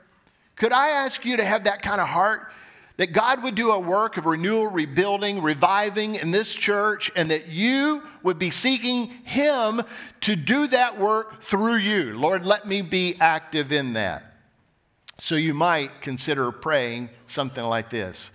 Could 0.59 0.73
I 0.73 0.89
ask 0.89 1.25
you 1.25 1.37
to 1.37 1.45
have 1.45 1.63
that 1.63 1.81
kind 1.81 1.99
of 1.99 2.07
heart? 2.07 2.51
That 2.97 3.13
God 3.13 3.43
would 3.43 3.55
do 3.55 3.71
a 3.71 3.79
work 3.79 4.17
of 4.17 4.25
renewal, 4.25 4.67
rebuilding, 4.67 5.41
reviving 5.41 6.15
in 6.15 6.31
this 6.31 6.53
church, 6.53 7.09
and 7.15 7.31
that 7.31 7.47
you 7.47 8.03
would 8.23 8.37
be 8.37 8.49
seeking 8.49 9.07
Him 9.23 9.81
to 10.19 10.35
do 10.35 10.67
that 10.67 10.99
work 10.99 11.41
through 11.43 11.77
you. 11.77 12.19
Lord, 12.19 12.45
let 12.45 12.67
me 12.67 12.81
be 12.81 13.15
active 13.21 13.71
in 13.71 13.93
that. 13.93 14.29
So 15.17 15.35
you 15.35 15.53
might 15.53 16.01
consider 16.01 16.51
praying 16.51 17.09
something 17.25 17.63
like 17.63 17.89
this 17.89 18.31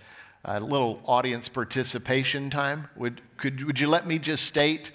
a 0.47 0.59
little 0.59 1.01
audience 1.05 1.49
participation 1.49 2.49
time. 2.49 2.87
Would, 2.95 3.21
could, 3.37 3.63
would 3.63 3.79
you 3.79 3.87
let 3.87 4.05
me 4.07 4.19
just 4.19 4.45
state 4.45 4.91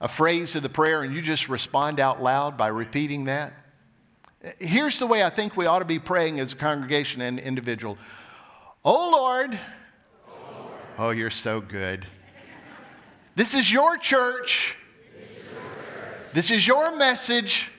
a 0.00 0.08
phrase 0.08 0.54
of 0.54 0.62
the 0.62 0.68
prayer 0.68 1.02
and 1.02 1.14
you 1.14 1.20
just 1.20 1.48
respond 1.48 2.00
out 2.00 2.22
loud 2.22 2.56
by 2.56 2.68
repeating 2.68 3.24
that? 3.24 3.52
Here's 4.58 4.98
the 4.98 5.06
way 5.06 5.24
I 5.24 5.30
think 5.30 5.56
we 5.56 5.66
ought 5.66 5.80
to 5.80 5.84
be 5.84 5.98
praying 5.98 6.38
as 6.38 6.52
a 6.52 6.56
congregation 6.56 7.20
and 7.22 7.38
individual. 7.38 7.98
Oh 8.84 9.10
Lord, 9.10 9.58
oh, 10.28 10.32
Lord. 10.52 10.72
oh 10.98 11.10
you're 11.10 11.30
so 11.30 11.60
good. 11.60 12.06
This 13.34 13.54
is 13.54 13.70
your 13.70 13.96
church. 13.96 14.76
This 16.34 16.50
is 16.50 16.66
your 16.66 16.96
message. 16.96 17.70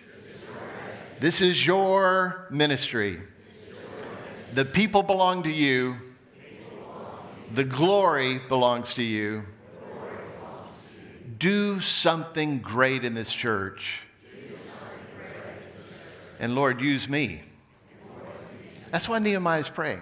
This 1.19 1.41
is 1.41 1.65
your 1.65 2.47
ministry. 2.49 3.19
The 4.53 4.65
people 4.65 5.03
belong 5.03 5.43
to 5.43 5.51
you. 5.51 5.95
The 7.53 7.63
glory 7.63 8.39
belongs 8.49 8.93
to 8.95 9.03
you. 9.03 9.43
Do 11.37 11.79
something 11.79 12.59
great 12.59 13.05
in 13.05 13.13
this 13.13 13.33
church. 13.33 14.01
And 16.39 16.55
Lord, 16.55 16.81
use 16.81 17.09
me. 17.09 17.41
That's 18.91 19.07
why 19.07 19.19
Nehemiah 19.19 19.59
is 19.59 19.69
praying. 19.69 20.01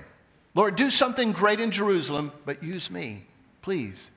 Lord, 0.55 0.75
do 0.75 0.89
something 0.89 1.33
great 1.33 1.59
in 1.59 1.71
Jerusalem, 1.71 2.31
but 2.45 2.63
use 2.63 2.89
me, 2.89 3.23
please. 3.61 4.09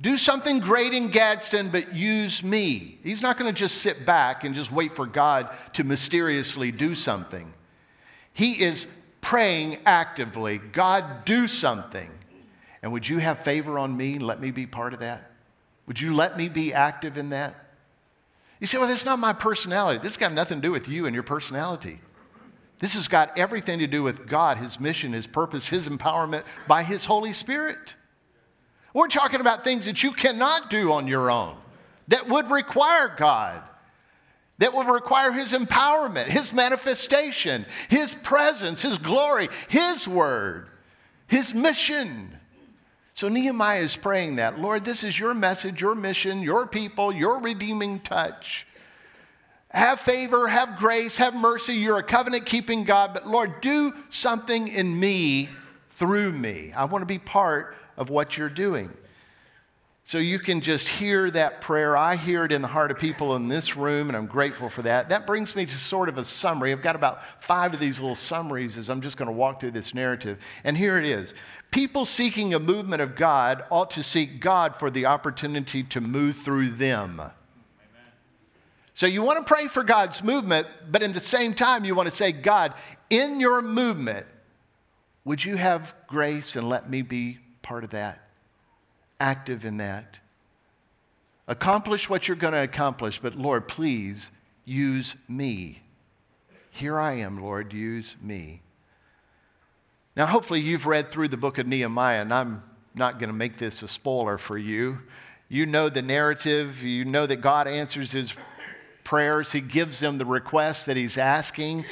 Do 0.00 0.18
something 0.18 0.58
great 0.58 0.92
in 0.92 1.08
Gadsden, 1.08 1.70
but 1.70 1.94
use 1.94 2.42
me. 2.42 2.98
He's 3.04 3.22
not 3.22 3.38
going 3.38 3.52
to 3.52 3.58
just 3.58 3.78
sit 3.78 4.04
back 4.04 4.44
and 4.44 4.54
just 4.54 4.72
wait 4.72 4.96
for 4.96 5.06
God 5.06 5.48
to 5.74 5.84
mysteriously 5.84 6.72
do 6.72 6.94
something. 6.94 7.52
He 8.32 8.62
is 8.62 8.86
praying 9.20 9.78
actively 9.86 10.58
God, 10.58 11.24
do 11.24 11.46
something. 11.46 12.10
And 12.82 12.92
would 12.92 13.08
you 13.08 13.18
have 13.18 13.38
favor 13.38 13.78
on 13.78 13.96
me 13.96 14.18
let 14.18 14.40
me 14.40 14.50
be 14.50 14.66
part 14.66 14.92
of 14.92 15.00
that? 15.00 15.30
Would 15.86 16.00
you 16.00 16.14
let 16.14 16.36
me 16.36 16.48
be 16.48 16.74
active 16.74 17.16
in 17.16 17.30
that? 17.30 17.54
You 18.62 18.68
say, 18.68 18.78
well, 18.78 18.86
that's 18.86 19.04
not 19.04 19.18
my 19.18 19.32
personality. 19.32 19.98
This 19.98 20.12
has 20.12 20.16
got 20.16 20.32
nothing 20.32 20.58
to 20.58 20.62
do 20.62 20.70
with 20.70 20.86
you 20.86 21.06
and 21.06 21.14
your 21.14 21.24
personality. 21.24 21.98
This 22.78 22.94
has 22.94 23.08
got 23.08 23.36
everything 23.36 23.80
to 23.80 23.88
do 23.88 24.04
with 24.04 24.28
God, 24.28 24.56
His 24.56 24.78
mission, 24.78 25.12
His 25.12 25.26
purpose, 25.26 25.66
His 25.66 25.88
empowerment 25.88 26.44
by 26.68 26.84
His 26.84 27.04
Holy 27.04 27.32
Spirit. 27.32 27.96
We're 28.94 29.08
talking 29.08 29.40
about 29.40 29.64
things 29.64 29.86
that 29.86 30.04
you 30.04 30.12
cannot 30.12 30.70
do 30.70 30.92
on 30.92 31.08
your 31.08 31.28
own, 31.28 31.56
that 32.06 32.28
would 32.28 32.52
require 32.52 33.12
God 33.18 33.62
that 34.58 34.72
would 34.74 34.86
require 34.86 35.32
His 35.32 35.50
empowerment, 35.50 36.26
His 36.26 36.52
manifestation, 36.52 37.66
His 37.88 38.14
presence, 38.14 38.82
His 38.82 38.96
glory, 38.96 39.48
His 39.66 40.06
word, 40.06 40.68
His 41.26 41.52
mission. 41.52 42.38
So 43.14 43.28
Nehemiah 43.28 43.80
is 43.80 43.96
praying 43.96 44.36
that 44.36 44.58
Lord, 44.58 44.84
this 44.84 45.04
is 45.04 45.18
your 45.18 45.34
message, 45.34 45.80
your 45.80 45.94
mission, 45.94 46.42
your 46.42 46.66
people, 46.66 47.12
your 47.12 47.40
redeeming 47.40 48.00
touch. 48.00 48.66
Have 49.70 50.00
favor, 50.00 50.48
have 50.48 50.78
grace, 50.78 51.16
have 51.16 51.34
mercy. 51.34 51.74
You're 51.74 51.98
a 51.98 52.02
covenant 52.02 52.44
keeping 52.44 52.84
God, 52.84 53.14
but 53.14 53.26
Lord, 53.26 53.62
do 53.62 53.94
something 54.10 54.68
in 54.68 55.00
me 55.00 55.48
through 55.92 56.32
me. 56.32 56.72
I 56.76 56.84
want 56.84 57.02
to 57.02 57.06
be 57.06 57.18
part 57.18 57.76
of 57.96 58.10
what 58.10 58.36
you're 58.36 58.50
doing. 58.50 58.90
So 60.12 60.18
you 60.18 60.38
can 60.38 60.60
just 60.60 60.88
hear 60.88 61.30
that 61.30 61.62
prayer. 61.62 61.96
I 61.96 62.16
hear 62.16 62.44
it 62.44 62.52
in 62.52 62.60
the 62.60 62.68
heart 62.68 62.90
of 62.90 62.98
people 62.98 63.34
in 63.34 63.48
this 63.48 63.78
room, 63.78 64.10
and 64.10 64.16
I'm 64.16 64.26
grateful 64.26 64.68
for 64.68 64.82
that. 64.82 65.08
That 65.08 65.26
brings 65.26 65.56
me 65.56 65.64
to 65.64 65.74
sort 65.74 66.10
of 66.10 66.18
a 66.18 66.24
summary. 66.24 66.70
I've 66.70 66.82
got 66.82 66.96
about 66.96 67.24
five 67.42 67.72
of 67.72 67.80
these 67.80 67.98
little 67.98 68.14
summaries 68.14 68.76
as 68.76 68.90
I'm 68.90 69.00
just 69.00 69.16
going 69.16 69.28
to 69.28 69.32
walk 69.32 69.58
through 69.58 69.70
this 69.70 69.94
narrative. 69.94 70.38
And 70.64 70.76
here 70.76 70.98
it 70.98 71.06
is 71.06 71.32
People 71.70 72.04
seeking 72.04 72.52
a 72.52 72.58
movement 72.58 73.00
of 73.00 73.16
God 73.16 73.64
ought 73.70 73.90
to 73.92 74.02
seek 74.02 74.38
God 74.38 74.76
for 74.78 74.90
the 74.90 75.06
opportunity 75.06 75.82
to 75.84 76.02
move 76.02 76.36
through 76.36 76.72
them. 76.72 77.22
So 78.92 79.06
you 79.06 79.22
want 79.22 79.38
to 79.38 79.50
pray 79.50 79.66
for 79.66 79.82
God's 79.82 80.22
movement, 80.22 80.66
but 80.90 81.02
at 81.02 81.14
the 81.14 81.20
same 81.20 81.54
time, 81.54 81.86
you 81.86 81.94
want 81.94 82.10
to 82.10 82.14
say, 82.14 82.32
God, 82.32 82.74
in 83.08 83.40
your 83.40 83.62
movement, 83.62 84.26
would 85.24 85.42
you 85.42 85.56
have 85.56 85.94
grace 86.06 86.54
and 86.54 86.68
let 86.68 86.90
me 86.90 87.00
be 87.00 87.38
part 87.62 87.82
of 87.82 87.88
that? 87.92 88.18
Active 89.22 89.64
in 89.64 89.76
that. 89.76 90.18
Accomplish 91.46 92.10
what 92.10 92.26
you're 92.26 92.36
going 92.36 92.54
to 92.54 92.62
accomplish, 92.62 93.20
but 93.20 93.36
Lord, 93.36 93.68
please 93.68 94.32
use 94.64 95.14
me. 95.28 95.80
Here 96.72 96.98
I 96.98 97.14
am, 97.18 97.40
Lord, 97.40 97.72
use 97.72 98.16
me. 98.20 98.62
Now, 100.16 100.26
hopefully, 100.26 100.60
you've 100.60 100.86
read 100.86 101.10
through 101.10 101.28
the 101.28 101.36
book 101.36 101.58
of 101.58 101.66
Nehemiah, 101.66 102.20
and 102.20 102.34
I'm 102.34 102.62
not 102.94 103.18
going 103.18 103.30
to 103.30 103.36
make 103.36 103.58
this 103.58 103.82
a 103.82 103.88
spoiler 103.88 104.38
for 104.38 104.58
you. 104.58 104.98
You 105.48 105.66
know 105.66 105.88
the 105.88 106.02
narrative, 106.02 106.82
you 106.82 107.04
know 107.04 107.24
that 107.26 107.36
God 107.36 107.68
answers 107.68 108.10
his 108.12 108.34
prayers, 109.04 109.52
he 109.52 109.60
gives 109.60 110.00
him 110.00 110.18
the 110.18 110.26
request 110.26 110.86
that 110.86 110.96
he's 110.96 111.16
asking. 111.16 111.84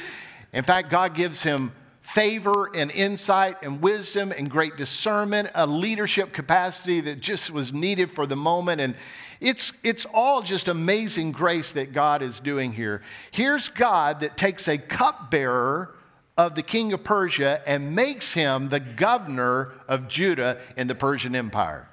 In 0.53 0.63
fact, 0.63 0.89
God 0.89 1.15
gives 1.15 1.43
him 1.43 1.71
favor 2.01 2.69
and 2.75 2.91
insight 2.91 3.57
and 3.61 3.81
wisdom 3.81 4.31
and 4.31 4.49
great 4.49 4.75
discernment, 4.75 5.49
a 5.55 5.65
leadership 5.65 6.33
capacity 6.33 6.99
that 7.01 7.19
just 7.19 7.51
was 7.51 7.71
needed 7.71 8.11
for 8.11 8.25
the 8.25 8.35
moment. 8.35 8.81
And 8.81 8.95
it's, 9.39 9.73
it's 9.83 10.05
all 10.05 10.41
just 10.41 10.67
amazing 10.67 11.31
grace 11.31 11.71
that 11.73 11.93
God 11.93 12.21
is 12.21 12.39
doing 12.39 12.73
here. 12.73 13.01
Here's 13.31 13.69
God 13.69 14.19
that 14.21 14.37
takes 14.37 14.67
a 14.67 14.77
cupbearer 14.77 15.95
of 16.37 16.55
the 16.55 16.63
king 16.63 16.91
of 16.93 17.03
Persia 17.03 17.61
and 17.67 17.95
makes 17.95 18.33
him 18.33 18.69
the 18.69 18.79
governor 18.79 19.73
of 19.87 20.07
Judah 20.07 20.59
in 20.75 20.87
the 20.87 20.95
Persian 20.95 21.35
Empire. 21.35 21.87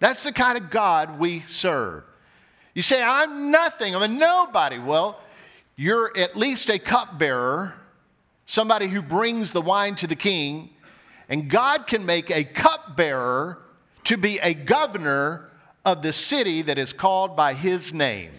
That's 0.00 0.24
the 0.24 0.32
kind 0.32 0.58
of 0.58 0.70
God 0.70 1.18
we 1.18 1.40
serve. 1.40 2.04
You 2.74 2.82
say, 2.82 3.02
I'm 3.02 3.50
nothing, 3.50 3.94
I'm 3.94 4.02
a 4.02 4.08
nobody. 4.08 4.78
Well, 4.78 5.20
you're 5.76 6.16
at 6.16 6.36
least 6.36 6.70
a 6.70 6.78
cupbearer 6.78 7.74
somebody 8.46 8.88
who 8.88 9.02
brings 9.02 9.52
the 9.52 9.62
wine 9.62 9.94
to 9.96 10.06
the 10.06 10.16
king, 10.16 10.70
and 11.28 11.48
God 11.48 11.86
can 11.86 12.04
make 12.04 12.30
a 12.30 12.44
cupbearer 12.44 13.58
to 14.04 14.16
be 14.16 14.38
a 14.40 14.54
governor 14.54 15.50
of 15.84 16.02
the 16.02 16.12
city 16.12 16.62
that 16.62 16.78
is 16.78 16.92
called 16.92 17.36
by 17.36 17.54
his 17.54 17.92
name, 17.92 18.30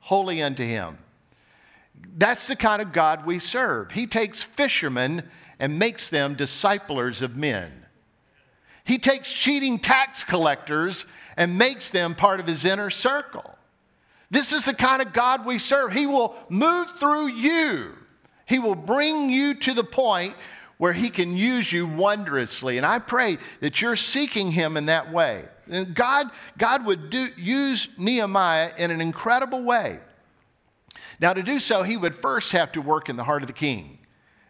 holy 0.00 0.42
unto 0.42 0.64
him. 0.64 0.98
That's 2.16 2.46
the 2.46 2.56
kind 2.56 2.82
of 2.82 2.92
God 2.92 3.26
we 3.26 3.38
serve. 3.38 3.92
He 3.92 4.06
takes 4.06 4.42
fishermen 4.42 5.22
and 5.58 5.78
makes 5.78 6.08
them 6.08 6.34
disciplers 6.34 7.22
of 7.22 7.36
men. 7.36 7.86
He 8.84 8.98
takes 8.98 9.32
cheating 9.32 9.78
tax 9.78 10.24
collectors 10.24 11.04
and 11.36 11.58
makes 11.58 11.90
them 11.90 12.14
part 12.14 12.40
of 12.40 12.46
his 12.46 12.64
inner 12.64 12.90
circle. 12.90 13.56
This 14.30 14.52
is 14.52 14.64
the 14.64 14.74
kind 14.74 15.02
of 15.02 15.12
God 15.12 15.44
we 15.44 15.58
serve. 15.58 15.92
He 15.92 16.06
will 16.06 16.34
move 16.48 16.88
through 16.98 17.28
you 17.28 17.94
he 18.48 18.58
will 18.58 18.74
bring 18.74 19.28
you 19.28 19.54
to 19.54 19.74
the 19.74 19.84
point 19.84 20.34
where 20.78 20.94
He 20.94 21.10
can 21.10 21.36
use 21.36 21.70
you 21.70 21.86
wondrously. 21.86 22.78
And 22.78 22.86
I 22.86 22.98
pray 22.98 23.36
that 23.60 23.82
you're 23.82 23.96
seeking 23.96 24.50
Him 24.50 24.76
in 24.76 24.86
that 24.86 25.12
way. 25.12 25.44
And 25.70 25.94
God, 25.94 26.28
God 26.56 26.86
would 26.86 27.10
do, 27.10 27.26
use 27.36 27.88
Nehemiah 27.98 28.70
in 28.78 28.90
an 28.90 29.02
incredible 29.02 29.62
way. 29.64 30.00
Now, 31.20 31.34
to 31.34 31.42
do 31.42 31.58
so, 31.58 31.82
he 31.82 31.96
would 31.96 32.14
first 32.14 32.52
have 32.52 32.72
to 32.72 32.80
work 32.80 33.08
in 33.08 33.16
the 33.16 33.24
heart 33.24 33.42
of 33.42 33.48
the 33.48 33.52
king. 33.52 33.98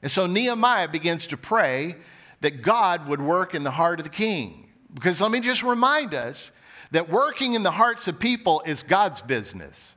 And 0.02 0.12
so 0.12 0.26
Nehemiah 0.26 0.86
begins 0.86 1.26
to 1.28 1.36
pray 1.36 1.96
that 2.40 2.62
God 2.62 3.08
would 3.08 3.20
work 3.20 3.54
in 3.54 3.64
the 3.64 3.70
heart 3.70 3.98
of 3.98 4.04
the 4.04 4.10
king. 4.10 4.68
Because 4.94 5.20
let 5.20 5.30
me 5.30 5.40
just 5.40 5.62
remind 5.62 6.14
us 6.14 6.52
that 6.92 7.08
working 7.08 7.54
in 7.54 7.62
the 7.62 7.70
hearts 7.70 8.06
of 8.06 8.20
people 8.20 8.62
is 8.64 8.82
God's 8.82 9.22
business. 9.22 9.96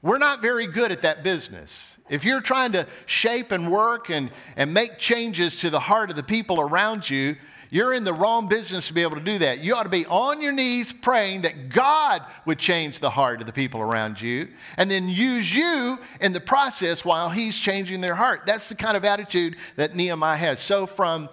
We're 0.00 0.18
not 0.18 0.40
very 0.40 0.66
good 0.66 0.92
at 0.92 1.02
that 1.02 1.22
business. 1.22 1.98
If 2.12 2.26
you're 2.26 2.42
trying 2.42 2.72
to 2.72 2.86
shape 3.06 3.52
and 3.52 3.72
work 3.72 4.10
and, 4.10 4.30
and 4.56 4.74
make 4.74 4.98
changes 4.98 5.56
to 5.60 5.70
the 5.70 5.80
heart 5.80 6.10
of 6.10 6.16
the 6.16 6.22
people 6.22 6.60
around 6.60 7.08
you, 7.08 7.36
you're 7.70 7.94
in 7.94 8.04
the 8.04 8.12
wrong 8.12 8.48
business 8.48 8.88
to 8.88 8.92
be 8.92 9.00
able 9.00 9.16
to 9.16 9.22
do 9.22 9.38
that. 9.38 9.64
You 9.64 9.74
ought 9.74 9.84
to 9.84 9.88
be 9.88 10.04
on 10.04 10.42
your 10.42 10.52
knees 10.52 10.92
praying 10.92 11.42
that 11.42 11.70
God 11.70 12.22
would 12.44 12.58
change 12.58 13.00
the 13.00 13.08
heart 13.08 13.40
of 13.40 13.46
the 13.46 13.52
people 13.54 13.80
around 13.80 14.20
you 14.20 14.48
and 14.76 14.90
then 14.90 15.08
use 15.08 15.54
you 15.54 15.98
in 16.20 16.34
the 16.34 16.40
process 16.40 17.02
while 17.02 17.30
He's 17.30 17.58
changing 17.58 18.02
their 18.02 18.14
heart. 18.14 18.42
That's 18.44 18.68
the 18.68 18.74
kind 18.74 18.94
of 18.94 19.06
attitude 19.06 19.56
that 19.76 19.96
Nehemiah 19.96 20.36
has. 20.36 20.60
So, 20.60 20.84
from 20.84 21.30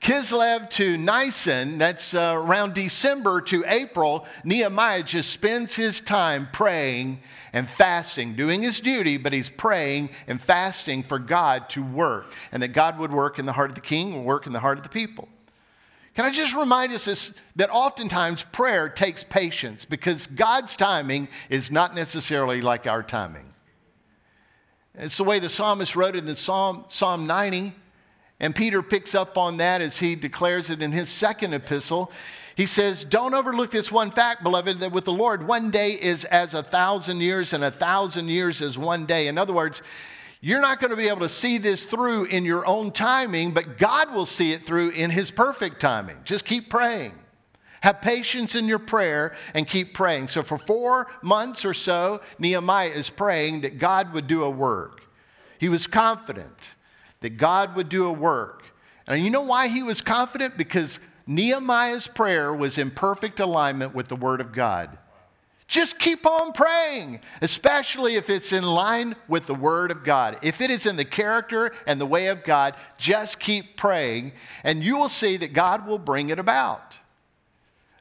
Kislev 0.00 0.70
to 0.70 0.96
Nisan, 0.96 1.76
that's 1.76 2.14
uh, 2.14 2.32
around 2.34 2.72
December 2.72 3.42
to 3.42 3.64
April, 3.66 4.26
Nehemiah 4.44 5.02
just 5.02 5.30
spends 5.30 5.74
his 5.74 6.00
time 6.00 6.48
praying 6.52 7.20
and 7.52 7.68
fasting, 7.68 8.34
doing 8.34 8.62
his 8.62 8.80
duty, 8.80 9.18
but 9.18 9.34
he's 9.34 9.50
praying 9.50 10.08
and 10.26 10.40
fasting 10.40 11.02
for 11.02 11.18
God 11.18 11.68
to 11.70 11.82
work 11.82 12.32
and 12.50 12.62
that 12.62 12.68
God 12.68 12.98
would 12.98 13.12
work 13.12 13.38
in 13.38 13.44
the 13.44 13.52
heart 13.52 13.70
of 13.70 13.74
the 13.74 13.82
king 13.82 14.14
and 14.14 14.24
work 14.24 14.46
in 14.46 14.54
the 14.54 14.60
heart 14.60 14.78
of 14.78 14.84
the 14.84 14.90
people. 14.90 15.28
Can 16.14 16.24
I 16.24 16.30
just 16.30 16.54
remind 16.54 16.92
us 16.92 17.04
this, 17.04 17.34
that 17.56 17.70
oftentimes 17.70 18.42
prayer 18.42 18.88
takes 18.88 19.22
patience 19.22 19.84
because 19.84 20.26
God's 20.26 20.76
timing 20.76 21.28
is 21.50 21.70
not 21.70 21.94
necessarily 21.94 22.62
like 22.62 22.86
our 22.86 23.02
timing. 23.02 23.52
It's 24.94 25.18
the 25.18 25.24
way 25.24 25.38
the 25.38 25.50
psalmist 25.50 25.94
wrote 25.94 26.16
it 26.16 26.26
in 26.26 26.36
Psalm, 26.36 26.86
Psalm 26.88 27.26
90. 27.26 27.74
And 28.40 28.56
Peter 28.56 28.82
picks 28.82 29.14
up 29.14 29.36
on 29.36 29.58
that 29.58 29.82
as 29.82 29.98
he 29.98 30.14
declares 30.16 30.70
it 30.70 30.80
in 30.80 30.92
his 30.92 31.10
second 31.10 31.52
epistle. 31.52 32.10
He 32.56 32.66
says, 32.66 33.04
Don't 33.04 33.34
overlook 33.34 33.70
this 33.70 33.92
one 33.92 34.10
fact, 34.10 34.42
beloved, 34.42 34.80
that 34.80 34.92
with 34.92 35.04
the 35.04 35.12
Lord, 35.12 35.46
one 35.46 35.70
day 35.70 35.92
is 35.92 36.24
as 36.24 36.54
a 36.54 36.62
thousand 36.62 37.20
years, 37.20 37.52
and 37.52 37.62
a 37.62 37.70
thousand 37.70 38.28
years 38.28 38.60
is 38.60 38.78
one 38.78 39.06
day. 39.06 39.28
In 39.28 39.36
other 39.36 39.52
words, 39.52 39.82
you're 40.40 40.60
not 40.62 40.80
going 40.80 40.90
to 40.90 40.96
be 40.96 41.08
able 41.08 41.20
to 41.20 41.28
see 41.28 41.58
this 41.58 41.84
through 41.84 42.24
in 42.24 42.46
your 42.46 42.66
own 42.66 42.92
timing, 42.92 43.52
but 43.52 43.76
God 43.76 44.14
will 44.14 44.26
see 44.26 44.52
it 44.52 44.64
through 44.64 44.90
in 44.90 45.10
His 45.10 45.30
perfect 45.30 45.80
timing. 45.80 46.16
Just 46.24 46.46
keep 46.46 46.70
praying. 46.70 47.12
Have 47.82 48.00
patience 48.00 48.54
in 48.54 48.66
your 48.66 48.78
prayer 48.78 49.34
and 49.54 49.66
keep 49.66 49.94
praying. 49.94 50.28
So, 50.28 50.42
for 50.42 50.58
four 50.58 51.08
months 51.22 51.64
or 51.64 51.74
so, 51.74 52.20
Nehemiah 52.38 52.88
is 52.88 53.10
praying 53.10 53.62
that 53.62 53.78
God 53.78 54.12
would 54.12 54.26
do 54.26 54.42
a 54.44 54.50
work. 54.50 55.02
He 55.58 55.68
was 55.68 55.86
confident 55.86 56.74
that 57.20 57.36
God 57.36 57.74
would 57.76 57.88
do 57.88 58.06
a 58.06 58.12
work. 58.12 58.64
And 59.06 59.22
you 59.22 59.30
know 59.30 59.42
why 59.42 59.68
he 59.68 59.82
was 59.82 60.00
confident? 60.00 60.56
Because 60.56 61.00
Nehemiah's 61.26 62.06
prayer 62.06 62.54
was 62.54 62.78
in 62.78 62.90
perfect 62.90 63.40
alignment 63.40 63.94
with 63.94 64.08
the 64.08 64.16
Word 64.16 64.40
of 64.40 64.52
God. 64.52 64.98
Just 65.66 66.00
keep 66.00 66.26
on 66.26 66.52
praying, 66.52 67.20
especially 67.40 68.16
if 68.16 68.28
it's 68.28 68.52
in 68.52 68.64
line 68.64 69.14
with 69.28 69.46
the 69.46 69.54
Word 69.54 69.92
of 69.92 70.02
God. 70.02 70.36
If 70.42 70.60
it 70.60 70.68
is 70.68 70.84
in 70.84 70.96
the 70.96 71.04
character 71.04 71.72
and 71.86 72.00
the 72.00 72.06
way 72.06 72.26
of 72.26 72.42
God, 72.42 72.74
just 72.98 73.38
keep 73.38 73.76
praying, 73.76 74.32
and 74.64 74.82
you 74.82 74.96
will 74.96 75.08
see 75.08 75.36
that 75.36 75.52
God 75.52 75.86
will 75.86 76.00
bring 76.00 76.30
it 76.30 76.40
about. 76.40 76.98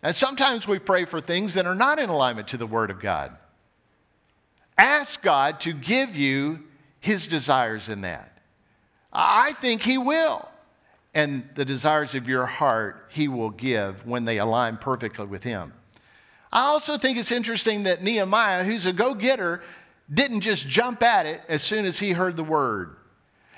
And 0.02 0.16
sometimes 0.16 0.68
we 0.68 0.80
pray 0.80 1.06
for 1.06 1.20
things 1.20 1.54
that 1.54 1.68
are 1.68 1.76
not 1.76 2.00
in 2.00 2.10
alignment 2.10 2.48
to 2.48 2.58
the 2.58 2.66
Word 2.66 2.90
of 2.90 3.00
God. 3.00 3.38
Ask 4.76 5.22
God 5.22 5.60
to 5.60 5.74
give 5.74 6.16
you 6.16 6.64
His 7.00 7.28
desires 7.28 7.88
in 7.88 8.02
that. 8.02 8.38
I 9.12 9.54
think 9.54 9.82
He 9.82 9.98
will. 9.98 10.48
And 11.13 11.50
the 11.56 11.66
desires 11.66 12.13
of 12.16 12.28
your 12.28 12.46
heart 12.46 13.08
He 13.10 13.28
will 13.28 13.50
give 13.50 14.06
when 14.06 14.25
they 14.25 14.38
align 14.38 14.78
perfectly 14.78 15.25
with 15.25 15.44
Him. 15.44 15.74
I 16.51 16.62
also 16.62 16.98
think 16.98 17.18
it's 17.18 17.32
interesting 17.32 17.84
that 17.84 18.04
Nehemiah, 18.04 18.63
who's 18.63 18.86
a 18.86 18.94
go 18.94 19.13
getter, 19.13 19.62
didn't 20.12 20.42
just 20.42 20.68
jump 20.68 21.04
at 21.04 21.25
it 21.25 21.42
as 21.48 21.62
soon 21.62 21.86
as 21.86 22.00
he 22.00 22.12
heard 22.12 22.36
the 22.36 22.44
word. 22.44 22.96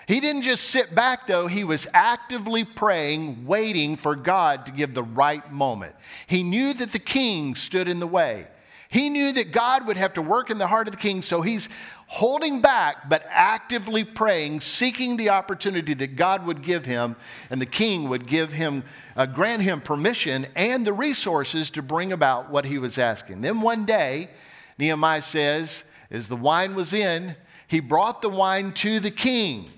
He 0.07 0.19
didn't 0.19 0.41
just 0.41 0.65
sit 0.65 0.93
back, 0.93 1.27
though. 1.27 1.47
He 1.47 1.63
was 1.63 1.87
actively 1.93 2.65
praying, 2.65 3.45
waiting 3.45 3.95
for 3.95 4.15
God 4.15 4.65
to 4.65 4.71
give 4.71 4.93
the 4.93 5.03
right 5.03 5.49
moment. 5.51 5.95
He 6.27 6.43
knew 6.43 6.73
that 6.73 6.91
the 6.91 6.99
king 6.99 7.55
stood 7.55 7.87
in 7.87 7.99
the 7.99 8.07
way. 8.07 8.47
He 8.89 9.09
knew 9.09 9.31
that 9.31 9.53
God 9.53 9.87
would 9.87 9.95
have 9.95 10.15
to 10.15 10.21
work 10.21 10.49
in 10.49 10.57
the 10.57 10.67
heart 10.67 10.89
of 10.89 10.93
the 10.93 10.99
king, 10.99 11.21
so 11.21 11.41
he's 11.41 11.69
holding 12.11 12.59
back, 12.59 13.07
but 13.07 13.25
actively 13.29 14.03
praying, 14.03 14.59
seeking 14.59 15.15
the 15.15 15.29
opportunity 15.29 15.93
that 15.93 16.17
God 16.17 16.45
would 16.45 16.61
give 16.61 16.83
him, 16.83 17.15
and 17.49 17.61
the 17.61 17.65
king 17.65 18.09
would 18.09 18.27
give 18.27 18.51
him, 18.51 18.83
uh, 19.15 19.25
grant 19.25 19.61
him 19.61 19.79
permission 19.79 20.45
and 20.57 20.85
the 20.85 20.91
resources 20.91 21.69
to 21.69 21.81
bring 21.81 22.11
about 22.11 22.49
what 22.49 22.65
he 22.65 22.77
was 22.77 22.97
asking. 22.97 23.39
Then 23.39 23.61
one 23.61 23.85
day, 23.85 24.29
Nehemiah 24.77 25.21
says, 25.21 25.85
as 26.11 26.27
the 26.27 26.35
wine 26.35 26.75
was 26.75 26.91
in, 26.91 27.33
he 27.65 27.79
brought 27.79 28.21
the 28.21 28.27
wine 28.27 28.73
to 28.73 28.99
the 28.99 29.09
king. 29.09 29.69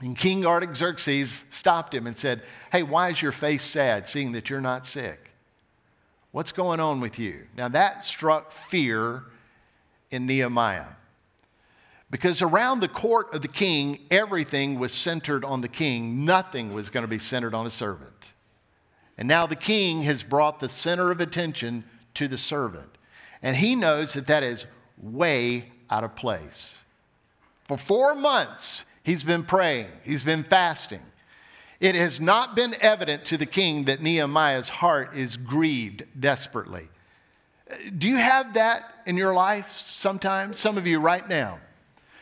And 0.00 0.18
King 0.18 0.44
Artaxerxes 0.44 1.44
stopped 1.50 1.94
him 1.94 2.08
and 2.08 2.18
said, 2.18 2.42
Hey, 2.72 2.82
why 2.82 3.10
is 3.10 3.22
your 3.22 3.30
face 3.30 3.62
sad, 3.62 4.08
seeing 4.08 4.32
that 4.32 4.50
you're 4.50 4.60
not 4.60 4.84
sick? 4.84 5.30
What's 6.32 6.50
going 6.50 6.80
on 6.80 7.00
with 7.00 7.20
you? 7.20 7.46
Now 7.56 7.68
that 7.68 8.04
struck 8.04 8.50
fear 8.50 9.22
in 10.10 10.26
Nehemiah. 10.26 10.86
Because 12.16 12.40
around 12.40 12.80
the 12.80 12.88
court 12.88 13.34
of 13.34 13.42
the 13.42 13.48
king, 13.48 13.98
everything 14.10 14.78
was 14.78 14.94
centered 14.94 15.44
on 15.44 15.60
the 15.60 15.68
king. 15.68 16.24
Nothing 16.24 16.72
was 16.72 16.88
going 16.88 17.04
to 17.04 17.08
be 17.08 17.18
centered 17.18 17.52
on 17.52 17.66
a 17.66 17.70
servant. 17.70 18.32
And 19.18 19.28
now 19.28 19.46
the 19.46 19.54
king 19.54 20.00
has 20.04 20.22
brought 20.22 20.58
the 20.58 20.70
center 20.70 21.10
of 21.10 21.20
attention 21.20 21.84
to 22.14 22.26
the 22.26 22.38
servant. 22.38 22.88
And 23.42 23.54
he 23.54 23.74
knows 23.74 24.14
that 24.14 24.28
that 24.28 24.42
is 24.42 24.64
way 24.96 25.64
out 25.90 26.04
of 26.04 26.16
place. 26.16 26.82
For 27.64 27.76
four 27.76 28.14
months, 28.14 28.86
he's 29.02 29.22
been 29.22 29.42
praying, 29.42 29.88
he's 30.02 30.22
been 30.24 30.42
fasting. 30.42 31.02
It 31.80 31.96
has 31.96 32.18
not 32.18 32.56
been 32.56 32.74
evident 32.80 33.26
to 33.26 33.36
the 33.36 33.44
king 33.44 33.84
that 33.84 34.00
Nehemiah's 34.00 34.70
heart 34.70 35.14
is 35.14 35.36
grieved 35.36 36.04
desperately. 36.18 36.88
Do 37.98 38.08
you 38.08 38.16
have 38.16 38.54
that 38.54 39.02
in 39.04 39.18
your 39.18 39.34
life 39.34 39.70
sometimes? 39.70 40.58
Some 40.58 40.78
of 40.78 40.86
you 40.86 40.98
right 40.98 41.28
now. 41.28 41.58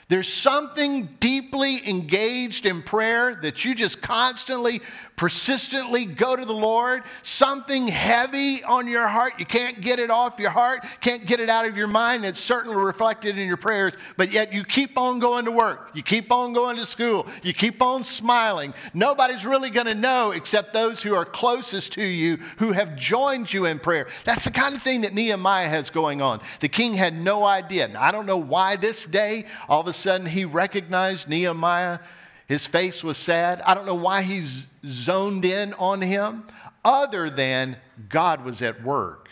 There's 0.09 0.31
something 0.31 1.09
deeply 1.19 1.88
engaged 1.88 2.67
in 2.67 2.83
prayer 2.83 3.37
that 3.43 3.64
you 3.64 3.75
just 3.75 4.03
constantly, 4.03 4.83
persistently 5.17 6.05
go 6.05 6.37
to 6.37 6.45
the 6.45 6.55
Lord. 6.55 7.05
Something 7.23 7.88
heavy 7.88 8.62
on 8.64 8.87
your 8.87 9.07
heart. 9.07 9.35
You 9.38 9.47
can't 9.47 9.81
get 9.81 9.99
it 9.99 10.11
off 10.11 10.38
your 10.38 10.51
heart, 10.51 10.85
can't 11.01 11.25
get 11.25 11.40
it 11.40 11.49
out 11.49 11.67
of 11.67 11.77
your 11.77 11.87
mind. 11.87 12.25
It's 12.25 12.40
certainly 12.40 12.77
reflected 12.77 13.38
in 13.38 13.49
your 13.49 13.57
prayers, 13.57 13.95
but 14.17 14.31
yet 14.31 14.53
you 14.53 14.62
keep 14.64 14.99
on 14.99 15.21
going 15.21 15.47
to 15.47 15.51
work. 15.51 15.90
You 15.95 16.03
keep 16.03 16.31
on 16.31 16.53
going 16.53 16.77
to 16.77 16.85
school. 16.85 17.27
You 17.43 17.55
keep 17.55 17.81
on 17.81 18.05
smiling. 18.05 18.75
Nobody's 18.93 19.47
really 19.47 19.71
going 19.71 19.87
to 19.87 19.95
know 19.95 20.33
except 20.33 20.75
those 20.75 21.03
who 21.03 21.14
are 21.14 21.25
closest 21.25 21.95
to 21.95 22.05
you 22.05 22.37
who 22.59 22.73
have 22.73 22.95
joined 22.97 23.51
you 23.51 23.64
in 23.64 23.79
prayer. 23.79 24.09
That's 24.25 24.45
the 24.45 24.51
kind 24.51 24.75
of 24.75 24.83
thing 24.83 25.01
that 25.03 25.14
Nehemiah 25.14 25.69
has 25.69 25.88
going 25.88 26.21
on. 26.21 26.40
The 26.61 26.69
king 26.69 26.93
had 26.93 27.14
no 27.14 27.45
idea. 27.45 27.90
I 27.99 28.12
don't 28.12 28.27
know 28.27 28.37
why 28.37 28.77
this 28.77 29.07
day, 29.07 29.47
all 29.69 29.81
of 29.81 29.94
a 29.95 29.99
sudden 29.99 30.27
he 30.27 30.45
recognized 30.45 31.29
Nehemiah. 31.29 32.01
His 32.47 32.67
face 32.67 33.03
was 33.03 33.17
sad. 33.17 33.63
I 33.63 33.75
don't 33.75 33.87
know 33.87 33.95
why 33.95 34.23
he's 34.23 34.67
zoned 34.85 35.45
in 35.45 35.73
on 35.75 36.03
him, 36.03 36.45
other 36.85 37.31
than 37.31 37.77
God 38.09 38.45
was 38.45 38.61
at 38.61 38.83
work. 38.83 39.29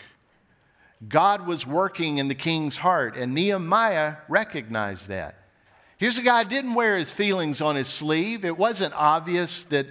God 1.07 1.45
was 1.45 1.67
working 1.67 2.17
in 2.17 2.27
the 2.27 2.35
king's 2.35 2.77
heart, 2.77 3.17
and 3.17 3.33
Nehemiah 3.33 4.15
recognized 4.29 5.09
that. 5.09 5.35
Here's 5.97 6.17
a 6.17 6.23
guy 6.23 6.43
didn't 6.43 6.73
wear 6.73 6.97
his 6.97 7.11
feelings 7.11 7.61
on 7.61 7.75
his 7.75 7.87
sleeve. 7.87 8.45
It 8.45 8.57
wasn't 8.57 8.93
obvious 8.95 9.65
that, 9.65 9.87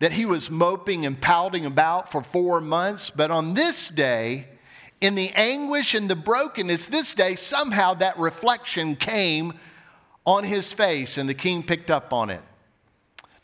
that 0.00 0.12
he 0.12 0.26
was 0.26 0.50
moping 0.50 1.06
and 1.06 1.20
pouting 1.20 1.66
about 1.66 2.10
for 2.10 2.22
four 2.22 2.60
months, 2.60 3.10
but 3.10 3.30
on 3.30 3.54
this 3.54 3.88
day, 3.88 4.48
in 5.00 5.14
the 5.14 5.30
anguish 5.34 5.94
and 5.94 6.08
the 6.08 6.16
brokenness, 6.16 6.86
this 6.86 7.14
day, 7.14 7.36
somehow 7.36 7.94
that 7.94 8.18
reflection 8.18 8.96
came 8.96 9.54
on 10.26 10.44
his 10.44 10.72
face, 10.72 11.16
and 11.16 11.28
the 11.28 11.34
king 11.34 11.62
picked 11.62 11.90
up 11.90 12.12
on 12.12 12.28
it. 12.30 12.42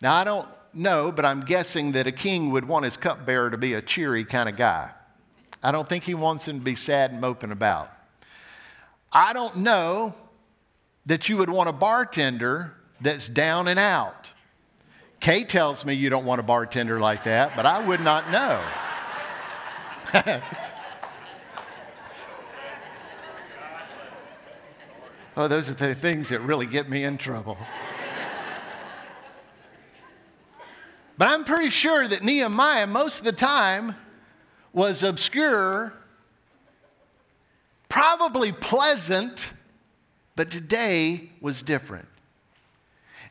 Now, 0.00 0.14
I 0.14 0.24
don't 0.24 0.48
know, 0.74 1.12
but 1.12 1.24
I'm 1.24 1.42
guessing 1.42 1.92
that 1.92 2.06
a 2.06 2.12
king 2.12 2.50
would 2.50 2.66
want 2.66 2.84
his 2.84 2.96
cupbearer 2.96 3.50
to 3.50 3.56
be 3.56 3.74
a 3.74 3.80
cheery 3.80 4.24
kind 4.24 4.48
of 4.48 4.56
guy. 4.56 4.90
I 5.62 5.70
don't 5.70 5.88
think 5.88 6.02
he 6.04 6.14
wants 6.14 6.48
him 6.48 6.58
to 6.58 6.64
be 6.64 6.74
sad 6.74 7.12
and 7.12 7.20
moping 7.20 7.52
about. 7.52 7.88
I 9.12 9.32
don't 9.32 9.58
know 9.58 10.14
that 11.06 11.28
you 11.28 11.36
would 11.36 11.50
want 11.50 11.68
a 11.68 11.72
bartender 11.72 12.74
that's 13.00 13.28
down 13.28 13.68
and 13.68 13.78
out. 13.78 14.30
Kay 15.20 15.44
tells 15.44 15.84
me 15.84 15.94
you 15.94 16.10
don't 16.10 16.24
want 16.24 16.40
a 16.40 16.42
bartender 16.42 16.98
like 16.98 17.24
that, 17.24 17.54
but 17.54 17.64
I 17.64 17.84
would 17.86 18.00
not 18.00 18.30
know. 18.32 18.64
Oh, 25.34 25.48
those 25.48 25.70
are 25.70 25.74
the 25.74 25.94
things 25.94 26.28
that 26.28 26.40
really 26.40 26.66
get 26.66 26.90
me 26.90 27.04
in 27.04 27.16
trouble. 27.16 27.56
but 31.16 31.28
I'm 31.28 31.44
pretty 31.44 31.70
sure 31.70 32.06
that 32.06 32.22
Nehemiah, 32.22 32.86
most 32.86 33.20
of 33.20 33.24
the 33.24 33.32
time, 33.32 33.96
was 34.74 35.02
obscure, 35.02 35.94
probably 37.88 38.52
pleasant, 38.52 39.52
But 40.34 40.50
today 40.50 41.30
was 41.40 41.62
different. 41.62 42.08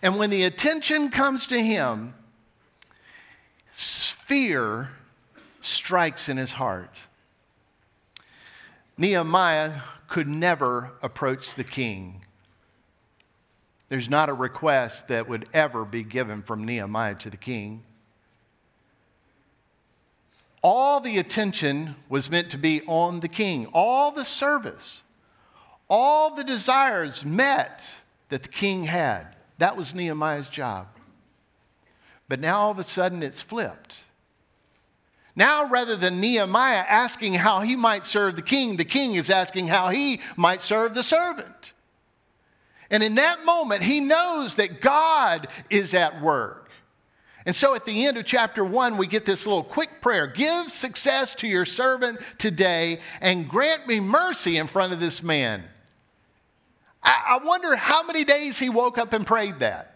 And 0.02 0.18
when 0.18 0.30
the 0.30 0.44
attention 0.44 1.10
comes 1.10 1.48
to 1.48 1.60
him, 1.60 2.14
fear 3.72 4.90
strikes 5.62 6.30
in 6.30 6.38
his 6.38 6.52
heart. 6.52 6.96
Nehemiah 8.98 9.82
could 10.12 10.28
never 10.28 10.92
approach 11.02 11.56
the 11.56 11.64
king. 11.64 12.22
There's 13.88 14.10
not 14.10 14.28
a 14.28 14.34
request 14.34 15.08
that 15.08 15.30
would 15.30 15.48
ever 15.54 15.86
be 15.86 16.04
given 16.04 16.44
from 16.44 16.66
Nehemiah 16.66 17.16
to 17.16 17.30
the 17.30 17.38
king. 17.38 17.84
All 20.62 21.00
the 21.00 21.18
attention 21.18 21.96
was 22.10 22.30
meant 22.30 22.52
to 22.52 22.58
be 22.58 22.82
on 22.88 23.22
the 23.22 23.30
king, 23.30 23.68
all 23.74 24.12
the 24.12 24.26
service, 24.26 25.02
all 25.90 26.36
the 26.36 26.44
desires 26.44 27.24
met 27.24 27.96
that 28.28 28.44
the 28.44 28.50
king 28.50 28.84
had. 28.84 29.28
That 29.60 29.78
was 29.78 29.96
Nehemiah's 29.96 30.50
job. 30.50 30.88
But 32.28 32.42
now 32.42 32.60
all 32.60 32.72
of 32.72 32.80
a 32.80 32.84
sudden 32.84 33.24
it's 33.24 33.42
flipped. 33.42 34.02
Now, 35.36 35.68
rather 35.70 35.96
than 35.96 36.20
Nehemiah 36.20 36.86
asking 36.88 37.36
how 37.36 37.62
he 37.62 37.76
might 37.76 38.06
serve 38.06 38.36
the 38.36 38.42
king, 38.42 38.78
the 38.78 38.86
king 38.86 39.16
is 39.16 39.30
asking 39.30 39.68
how 39.68 39.90
he 39.90 40.20
might 40.36 40.62
serve 40.62 40.94
the 40.94 41.04
servant. 41.04 41.74
And 42.90 43.02
in 43.02 43.16
that 43.16 43.46
moment, 43.46 43.82
he 43.82 44.02
knows 44.02 44.56
that 44.56 44.82
God 44.82 45.48
is 45.70 45.94
at 45.94 46.22
work. 46.22 46.70
And 47.46 47.56
so 47.56 47.74
at 47.74 47.86
the 47.86 48.06
end 48.06 48.18
of 48.18 48.26
chapter 48.26 48.64
one, 48.64 48.98
we 48.98 49.08
get 49.08 49.26
this 49.26 49.46
little 49.46 49.64
quick 49.64 50.02
prayer 50.02 50.28
Give 50.28 50.70
success 50.70 51.34
to 51.36 51.48
your 51.48 51.66
servant 51.66 52.20
today 52.38 53.00
and 53.22 53.50
grant 53.50 53.88
me 53.88 54.00
mercy 54.00 54.58
in 54.58 54.68
front 54.68 54.94
of 54.94 55.00
this 55.00 55.24
man. 55.24 55.64
I, 57.04 57.40
wonder 57.44 57.76
how 57.76 58.04
many 58.04 58.24
days 58.24 58.60
he 58.60 58.70
woke 58.70 59.00
up 59.00 59.14
and 59.14 59.26
prayed 59.26 59.60
that. 59.60 59.91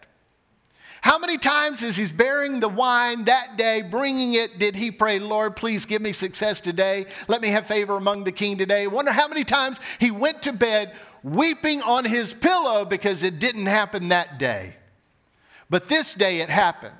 How 1.06 1.20
many 1.20 1.38
times 1.38 1.84
as 1.84 1.96
he's 1.96 2.10
bearing 2.10 2.58
the 2.58 2.68
wine 2.68 3.26
that 3.26 3.56
day, 3.56 3.80
bringing 3.80 4.34
it, 4.34 4.58
did 4.58 4.74
he 4.74 4.90
pray, 4.90 5.20
Lord, 5.20 5.54
please 5.54 5.84
give 5.84 6.02
me 6.02 6.12
success 6.12 6.60
today? 6.60 7.06
Let 7.28 7.40
me 7.40 7.46
have 7.50 7.68
favor 7.68 7.96
among 7.96 8.24
the 8.24 8.32
king 8.32 8.58
today. 8.58 8.88
Wonder 8.88 9.12
how 9.12 9.28
many 9.28 9.44
times 9.44 9.78
he 10.00 10.10
went 10.10 10.42
to 10.42 10.52
bed 10.52 10.92
weeping 11.22 11.80
on 11.82 12.04
his 12.04 12.34
pillow 12.34 12.84
because 12.84 13.22
it 13.22 13.38
didn't 13.38 13.66
happen 13.66 14.08
that 14.08 14.40
day. 14.40 14.74
But 15.70 15.88
this 15.88 16.12
day 16.12 16.40
it 16.40 16.48
happened. 16.48 16.96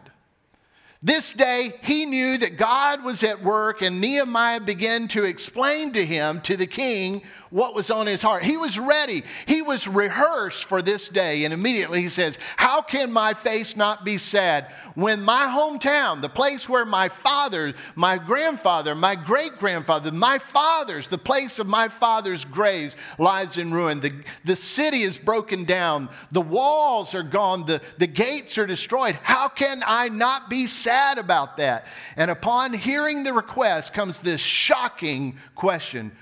This 1.03 1.33
day, 1.33 1.75
he 1.83 2.07
knew 2.07 2.38
that 2.38 2.57
God 2.57 3.05
was 3.05 3.23
at 3.23 3.42
work, 3.42 3.83
and 3.83 4.01
Nehemiah 4.01 4.61
began 4.61 5.09
to 5.09 5.25
explain 5.25 5.92
to 5.92 6.07
him, 6.07 6.40
to 6.42 6.57
the 6.57 6.66
king, 6.66 7.23
what 7.51 7.75
was 7.75 7.91
on 7.91 8.07
his 8.07 8.23
heart. 8.23 8.43
He 8.43 8.57
was 8.57 8.79
ready. 8.79 9.23
He 9.47 9.63
was 9.63 9.87
rehearsed 9.87 10.65
for 10.65 10.83
this 10.83 11.09
day. 11.09 11.45
And 11.45 11.55
immediately 11.55 12.03
he 12.03 12.09
says, 12.09 12.39
How 12.57 12.83
can 12.83 13.13
my 13.13 13.35
face 13.35 13.77
not 13.77 14.05
be 14.05 14.19
sad 14.19 14.67
when 14.95 15.23
my 15.23 15.47
hometown, 15.47 16.23
the 16.23 16.29
place 16.29 16.69
where 16.69 16.85
my 16.85 17.09
father, 17.09 17.75
my 17.95 18.19
grandfather, 18.19 18.95
my 18.95 19.15
great 19.15 19.59
grandfather, 19.59 20.11
my 20.11 20.39
fathers, 20.39 21.09
the 21.09 21.19
place 21.19 21.59
of 21.59 21.67
my 21.67 21.89
father's 21.89 22.45
graves 22.45 22.97
lies 23.19 23.59
in 23.59 23.73
ruin? 23.73 24.01
The, 24.01 24.13
the 24.45 24.57
city 24.57 25.03
is 25.03 25.19
broken 25.19 25.65
down. 25.65 26.09
The 26.33 26.43
walls 26.43 27.15
are 27.15 27.23
gone. 27.23 27.67
The, 27.67 27.81
the 27.99 28.07
gates 28.07 28.59
are 28.59 28.67
destroyed. 28.67 29.19
How 29.23 29.49
can 29.49 29.83
I 29.87 30.09
not 30.09 30.51
be 30.51 30.67
sad 30.67 31.19
about 31.19 31.59
that? 31.59 31.87
And 32.17 32.31
upon 32.31 32.73
hearing 32.73 33.23
the 33.23 33.33
request 33.33 33.95
comes 33.95 34.21
this 34.21 34.41
shocking 34.41 35.37
question 35.55 36.13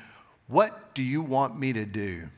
what 0.46 0.94
do 0.94 1.02
you 1.02 1.22
want 1.22 1.59
me 1.59 1.72
to 1.72 1.85
do? 1.85 2.28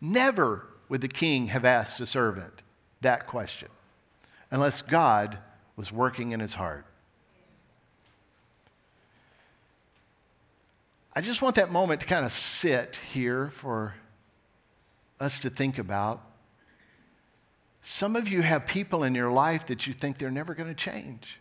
Never 0.00 0.66
would 0.88 1.00
the 1.00 1.08
king 1.08 1.46
have 1.48 1.64
asked 1.64 2.00
a 2.00 2.06
servant 2.06 2.62
that 3.00 3.26
question 3.26 3.68
unless 4.50 4.82
God 4.82 5.38
was 5.76 5.90
working 5.90 6.32
in 6.32 6.40
his 6.40 6.54
heart. 6.54 6.86
I 11.16 11.20
just 11.20 11.42
want 11.42 11.54
that 11.56 11.70
moment 11.70 12.00
to 12.00 12.06
kind 12.06 12.24
of 12.24 12.32
sit 12.32 13.00
here 13.12 13.50
for 13.50 13.94
us 15.20 15.38
to 15.40 15.50
think 15.50 15.78
about. 15.78 16.20
Some 17.82 18.16
of 18.16 18.28
you 18.28 18.42
have 18.42 18.66
people 18.66 19.04
in 19.04 19.14
your 19.14 19.30
life 19.30 19.66
that 19.66 19.86
you 19.86 19.92
think 19.92 20.18
they're 20.18 20.30
never 20.30 20.54
going 20.54 20.68
to 20.68 20.74
change. 20.74 21.38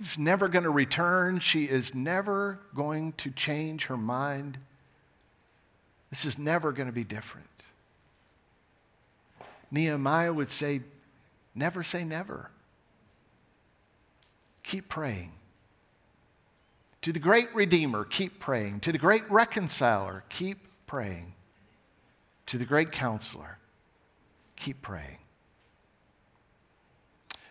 He's 0.00 0.18
never 0.18 0.48
going 0.48 0.64
to 0.64 0.70
return. 0.70 1.40
She 1.40 1.64
is 1.64 1.94
never 1.94 2.58
going 2.74 3.12
to 3.18 3.30
change 3.30 3.84
her 3.84 3.98
mind. 3.98 4.56
This 6.08 6.24
is 6.24 6.38
never 6.38 6.72
going 6.72 6.88
to 6.88 6.92
be 6.92 7.04
different. 7.04 7.46
Nehemiah 9.70 10.32
would 10.32 10.50
say, 10.50 10.80
Never 11.54 11.82
say 11.82 12.02
never. 12.04 12.50
Keep 14.62 14.88
praying. 14.88 15.32
To 17.02 17.12
the 17.12 17.18
great 17.18 17.54
Redeemer, 17.54 18.04
keep 18.04 18.40
praying. 18.40 18.80
To 18.80 18.92
the 18.92 18.98
great 18.98 19.30
Reconciler, 19.30 20.24
keep 20.30 20.66
praying. 20.86 21.34
To 22.46 22.56
the 22.56 22.64
great 22.64 22.90
Counselor, 22.90 23.58
keep 24.56 24.80
praying. 24.80 25.18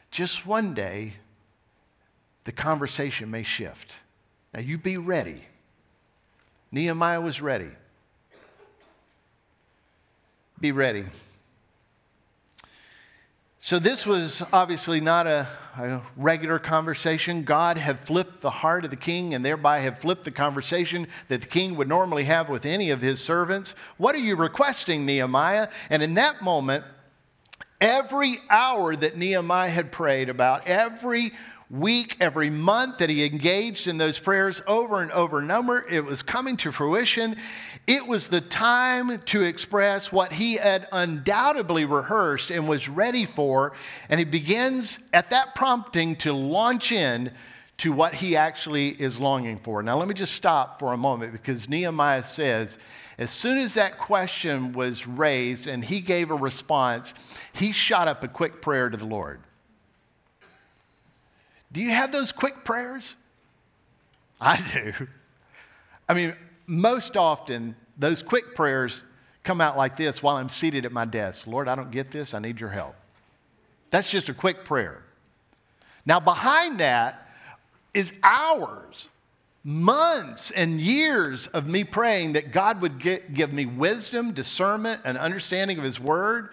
Just 0.09 0.47
one 0.47 0.73
day, 0.73 1.13
the 2.49 2.53
conversation 2.53 3.29
may 3.29 3.43
shift. 3.43 3.97
Now, 4.55 4.61
you 4.61 4.79
be 4.79 4.97
ready. 4.97 5.43
Nehemiah 6.71 7.21
was 7.21 7.43
ready. 7.43 7.69
Be 10.59 10.71
ready. 10.71 11.05
So, 13.59 13.77
this 13.77 14.03
was 14.03 14.41
obviously 14.51 14.99
not 14.99 15.27
a, 15.27 15.47
a, 15.77 16.01
regular 16.17 16.57
conversation. 16.57 17.43
God 17.43 17.77
had 17.77 17.99
flipped 17.99 18.41
the 18.41 18.49
heart 18.49 18.83
of 18.83 18.89
the 18.89 18.97
king 18.97 19.35
and 19.35 19.45
thereby 19.45 19.77
had 19.77 20.01
flipped 20.01 20.23
the 20.23 20.31
conversation 20.31 21.07
that 21.27 21.41
the 21.41 21.47
king 21.47 21.75
would 21.75 21.87
normally 21.87 22.23
have 22.23 22.49
with 22.49 22.65
any 22.65 22.89
of 22.89 22.99
his 22.99 23.21
servants. 23.21 23.75
What 23.97 24.15
are 24.15 24.17
you 24.17 24.35
requesting, 24.35 25.05
Nehemiah? 25.05 25.67
And 25.91 26.01
in 26.01 26.15
that 26.15 26.41
moment, 26.41 26.83
every 27.79 28.37
hour 28.49 28.95
that 28.95 29.17
Nehemiah 29.17 29.69
had 29.69 29.91
prayed 29.91 30.29
about, 30.29 30.67
every 30.67 31.31
week, 31.69 32.17
every 32.19 32.49
month 32.49 32.97
that 32.97 33.09
he 33.09 33.23
engaged 33.23 33.87
in 33.87 33.97
those 33.97 34.17
prayers 34.17 34.61
over 34.65 35.01
and 35.01 35.11
over 35.11 35.39
and 35.39 35.51
over. 35.51 35.85
It 35.87 36.03
was 36.03 36.23
coming 36.23 36.57
to 36.57 36.71
fruition. 36.71 37.35
It 37.85 38.07
was 38.07 38.29
the 38.29 38.41
time 38.41 39.19
to 39.19 39.43
express 39.43 40.11
what 40.11 40.31
he 40.31 40.55
had 40.55 40.87
undoubtedly 40.91 41.85
rehearsed 41.85 42.49
and 42.49 42.67
was 42.67 42.89
ready 42.89 43.25
for. 43.25 43.73
And 44.09 44.19
he 44.19 44.25
begins 44.25 44.97
at 45.13 45.29
that 45.29 45.53
prompting 45.53 46.15
to 46.17 46.33
launch 46.33 46.91
in 46.91 47.31
to 47.77 47.93
what 47.93 48.13
he 48.13 48.35
actually 48.35 48.89
is 48.89 49.19
longing 49.19 49.59
for. 49.59 49.81
Now, 49.83 49.97
let 49.97 50.07
me 50.07 50.13
just 50.13 50.33
stop 50.33 50.79
for 50.79 50.93
a 50.93 50.97
moment 50.97 51.31
because 51.31 51.69
Nehemiah 51.69 52.25
says, 52.25 52.77
as 53.17 53.31
soon 53.31 53.57
as 53.57 53.75
that 53.75 53.97
question 53.97 54.73
was 54.73 55.05
raised 55.05 55.67
and 55.67 55.83
he 55.83 55.99
gave 56.01 56.31
a 56.31 56.35
response, 56.35 57.13
he 57.53 57.71
shot 57.71 58.07
up 58.07 58.23
a 58.23 58.27
quick 58.27 58.61
prayer 58.61 58.89
to 58.89 58.97
the 58.97 59.05
Lord. 59.05 59.39
Do 61.71 61.81
you 61.81 61.91
have 61.91 62.11
those 62.11 62.31
quick 62.31 62.65
prayers? 62.65 63.15
I 64.41 64.61
do. 64.73 65.07
I 66.07 66.13
mean, 66.13 66.33
most 66.65 67.17
often, 67.17 67.75
those 67.97 68.23
quick 68.23 68.55
prayers 68.55 69.03
come 69.43 69.61
out 69.61 69.77
like 69.77 69.97
this 69.97 70.23
while 70.23 70.37
I'm 70.37 70.49
seated 70.49 70.85
at 70.85 70.91
my 70.91 71.05
desk 71.05 71.47
Lord, 71.47 71.67
I 71.67 71.75
don't 71.75 71.91
get 71.91 72.11
this. 72.11 72.33
I 72.33 72.39
need 72.39 72.59
your 72.59 72.69
help. 72.69 72.95
That's 73.89 74.11
just 74.11 74.29
a 74.29 74.33
quick 74.33 74.63
prayer. 74.63 75.03
Now, 76.05 76.19
behind 76.19 76.79
that 76.79 77.27
is 77.93 78.13
hours, 78.23 79.07
months, 79.63 80.51
and 80.51 80.79
years 80.79 81.47
of 81.47 81.67
me 81.67 81.83
praying 81.83 82.33
that 82.33 82.51
God 82.51 82.81
would 82.81 82.99
get, 82.99 83.33
give 83.33 83.51
me 83.51 83.65
wisdom, 83.65 84.33
discernment, 84.33 85.01
and 85.05 85.17
understanding 85.17 85.77
of 85.77 85.83
His 85.83 85.99
Word 85.99 86.49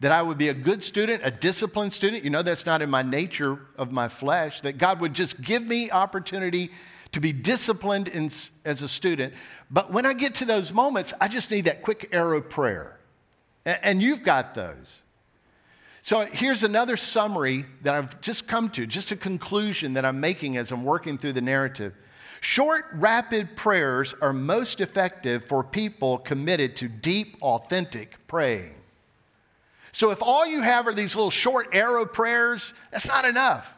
that 0.00 0.12
I 0.12 0.22
would 0.22 0.38
be 0.38 0.48
a 0.48 0.54
good 0.54 0.84
student, 0.84 1.22
a 1.24 1.30
disciplined 1.30 1.92
student. 1.92 2.24
You 2.24 2.30
know, 2.30 2.42
that's 2.42 2.66
not 2.66 2.82
in 2.82 2.90
my 2.90 3.02
nature 3.02 3.58
of 3.76 3.90
my 3.90 4.08
flesh, 4.08 4.60
that 4.60 4.78
God 4.78 5.00
would 5.00 5.14
just 5.14 5.40
give 5.42 5.62
me 5.62 5.90
opportunity 5.90 6.70
to 7.12 7.20
be 7.20 7.32
disciplined 7.32 8.08
in, 8.08 8.26
as 8.64 8.82
a 8.82 8.88
student. 8.88 9.32
But 9.70 9.92
when 9.92 10.06
I 10.06 10.12
get 10.12 10.36
to 10.36 10.44
those 10.44 10.72
moments, 10.72 11.12
I 11.20 11.28
just 11.28 11.50
need 11.50 11.64
that 11.64 11.82
quick 11.82 12.08
arrow 12.12 12.40
prayer. 12.40 12.98
And, 13.64 13.78
and 13.82 14.02
you've 14.02 14.22
got 14.22 14.54
those. 14.54 15.02
So 16.02 16.20
here's 16.20 16.62
another 16.62 16.96
summary 16.96 17.66
that 17.82 17.94
I've 17.94 18.20
just 18.20 18.48
come 18.48 18.70
to, 18.70 18.86
just 18.86 19.10
a 19.10 19.16
conclusion 19.16 19.94
that 19.94 20.04
I'm 20.04 20.20
making 20.20 20.56
as 20.56 20.70
I'm 20.70 20.84
working 20.84 21.18
through 21.18 21.32
the 21.32 21.42
narrative. 21.42 21.92
Short, 22.40 22.86
rapid 22.94 23.56
prayers 23.56 24.14
are 24.22 24.32
most 24.32 24.80
effective 24.80 25.44
for 25.46 25.64
people 25.64 26.18
committed 26.18 26.76
to 26.76 26.88
deep, 26.88 27.36
authentic 27.42 28.16
praying. 28.28 28.74
So 29.98 30.12
if 30.12 30.22
all 30.22 30.46
you 30.46 30.62
have 30.62 30.86
are 30.86 30.94
these 30.94 31.16
little 31.16 31.28
short 31.28 31.70
arrow 31.72 32.06
prayers, 32.06 32.72
that's 32.92 33.08
not 33.08 33.24
enough. 33.24 33.74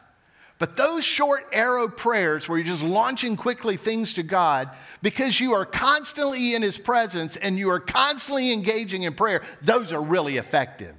But 0.59 0.77
those 0.77 1.03
short 1.03 1.47
arrow 1.51 1.87
prayers 1.87 2.47
where 2.47 2.59
you're 2.59 2.67
just 2.67 2.83
launching 2.83 3.35
quickly 3.35 3.75
things 3.75 4.13
to 4.13 4.21
God 4.21 4.69
because 5.01 5.39
you 5.39 5.53
are 5.53 5.65
constantly 5.65 6.53
in 6.53 6.61
His 6.61 6.77
presence 6.77 7.37
and 7.37 7.57
you 7.57 7.71
are 7.71 7.79
constantly 7.79 8.53
engaging 8.53 9.01
in 9.01 9.15
prayer, 9.15 9.41
those 9.63 9.91
are 9.91 10.03
really 10.03 10.37
effective 10.37 10.93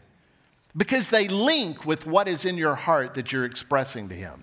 because 0.77 1.09
they 1.09 1.29
link 1.29 1.87
with 1.87 2.05
what 2.05 2.27
is 2.27 2.45
in 2.45 2.57
your 2.59 2.75
heart 2.75 3.15
that 3.15 3.31
you're 3.31 3.45
expressing 3.45 4.09
to 4.09 4.17
Him. 4.17 4.43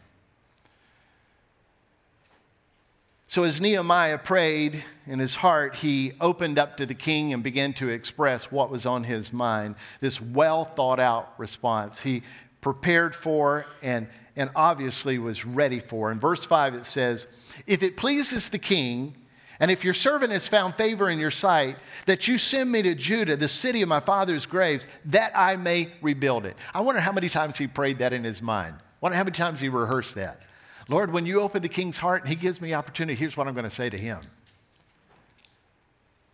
So, 3.29 3.43
as 3.43 3.61
Nehemiah 3.61 4.17
prayed 4.17 4.83
in 5.05 5.19
his 5.19 5.35
heart, 5.35 5.75
he 5.75 6.13
opened 6.19 6.57
up 6.57 6.77
to 6.77 6.87
the 6.87 6.95
king 6.95 7.31
and 7.31 7.43
began 7.43 7.73
to 7.73 7.87
express 7.87 8.51
what 8.51 8.71
was 8.71 8.87
on 8.87 9.03
his 9.03 9.31
mind. 9.31 9.75
This 10.01 10.19
well 10.19 10.65
thought 10.65 10.99
out 10.99 11.35
response 11.37 11.99
he 11.99 12.23
prepared 12.59 13.13
for 13.13 13.67
and, 13.83 14.07
and 14.35 14.49
obviously 14.55 15.19
was 15.19 15.45
ready 15.45 15.79
for. 15.79 16.11
In 16.11 16.19
verse 16.19 16.43
5, 16.43 16.73
it 16.73 16.87
says, 16.87 17.27
If 17.67 17.83
it 17.83 17.97
pleases 17.97 18.49
the 18.49 18.57
king, 18.57 19.13
and 19.59 19.69
if 19.69 19.83
your 19.83 19.93
servant 19.93 20.31
has 20.31 20.47
found 20.47 20.73
favor 20.73 21.07
in 21.07 21.19
your 21.19 21.29
sight, 21.29 21.77
that 22.07 22.27
you 22.27 22.39
send 22.39 22.71
me 22.71 22.81
to 22.81 22.95
Judah, 22.95 23.37
the 23.37 23.47
city 23.47 23.83
of 23.83 23.89
my 23.89 23.99
father's 23.99 24.47
graves, 24.47 24.87
that 25.05 25.33
I 25.35 25.55
may 25.55 25.89
rebuild 26.01 26.47
it. 26.47 26.57
I 26.73 26.81
wonder 26.81 26.99
how 26.99 27.11
many 27.11 27.29
times 27.29 27.57
he 27.57 27.67
prayed 27.67 27.99
that 27.99 28.11
in 28.11 28.23
his 28.23 28.41
mind. 28.41 28.73
I 28.73 28.81
wonder 29.01 29.17
how 29.19 29.23
many 29.23 29.35
times 29.35 29.59
he 29.59 29.69
rehearsed 29.69 30.15
that. 30.15 30.41
Lord, 30.89 31.13
when 31.13 31.25
you 31.25 31.39
open 31.39 31.61
the 31.61 31.69
king's 31.69 31.99
heart 31.99 32.23
and 32.23 32.29
he 32.29 32.35
gives 32.35 32.59
me 32.59 32.73
opportunity, 32.73 33.15
here's 33.15 33.37
what 33.37 33.47
I'm 33.47 33.53
going 33.53 33.63
to 33.63 33.69
say 33.69 33.89
to 33.89 33.97
him. 33.97 34.19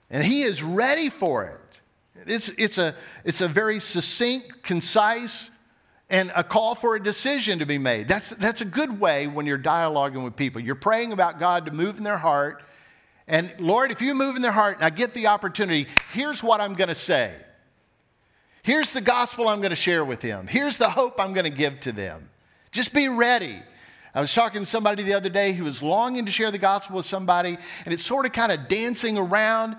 And 0.10 0.24
he 0.24 0.44
is 0.44 0.64
ready 0.64 1.10
for 1.10 1.44
it. 1.44 1.60
It's, 2.26 2.50
it's, 2.50 2.78
a, 2.78 2.96
it's 3.26 3.42
a 3.42 3.48
very 3.48 3.82
succinct, 3.82 4.64
concise, 4.64 5.52
and 6.10 6.32
a 6.36 6.44
call 6.44 6.74
for 6.74 6.96
a 6.96 7.04
decision 7.04 7.60
to 7.60 7.66
be 7.66 7.78
made. 7.78 8.08
That's, 8.08 8.30
that's 8.30 8.62
a 8.62 8.66
good 8.66 9.00
way 9.00 9.28
when 9.28 9.46
you're 9.46 9.60
dialoguing 9.60 10.24
with 10.24 10.38
people. 10.38 10.62
You're 10.62 10.76
praying 10.76 11.12
about 11.12 11.40
God 11.40 11.66
to 11.66 11.72
move 11.72 11.98
in 11.98 12.04
their 12.04 12.18
heart. 12.18 12.64
And 13.28 13.54
Lord, 13.60 13.92
if 13.92 14.02
you 14.02 14.14
move 14.14 14.38
in 14.38 14.42
their 14.42 14.52
heart 14.52 14.78
and 14.78 14.86
I 14.86 14.90
get 14.90 15.14
the 15.14 15.28
opportunity, 15.28 15.88
here's 16.14 16.42
what 16.42 16.62
I'm 16.62 16.76
going 16.76 16.90
to 16.90 16.96
say. 16.96 17.34
Here's 18.64 18.94
the 18.94 19.02
gospel 19.02 19.48
I'm 19.50 19.60
going 19.60 19.72
to 19.72 19.76
share 19.76 20.06
with 20.06 20.22
them. 20.22 20.48
Here's 20.48 20.78
the 20.78 20.90
hope 20.90 21.20
I'm 21.20 21.34
going 21.34 21.44
to 21.44 21.56
give 21.56 21.82
to 21.82 21.92
them. 21.92 22.30
Just 22.72 22.94
be 22.94 23.10
ready. 23.10 23.60
I 24.16 24.22
was 24.22 24.34
talking 24.34 24.62
to 24.62 24.66
somebody 24.66 25.04
the 25.04 25.14
other 25.14 25.30
day 25.30 25.52
who 25.52 25.66
was 25.66 25.84
longing 25.84 26.26
to 26.26 26.32
share 26.32 26.50
the 26.50 26.58
gospel 26.58 26.96
with 26.96 27.06
somebody, 27.06 27.58
and 27.84 27.94
it's 27.94 28.06
sort 28.06 28.26
of 28.26 28.32
kind 28.32 28.50
of 28.50 28.70
dancing 28.70 29.18
around. 29.18 29.76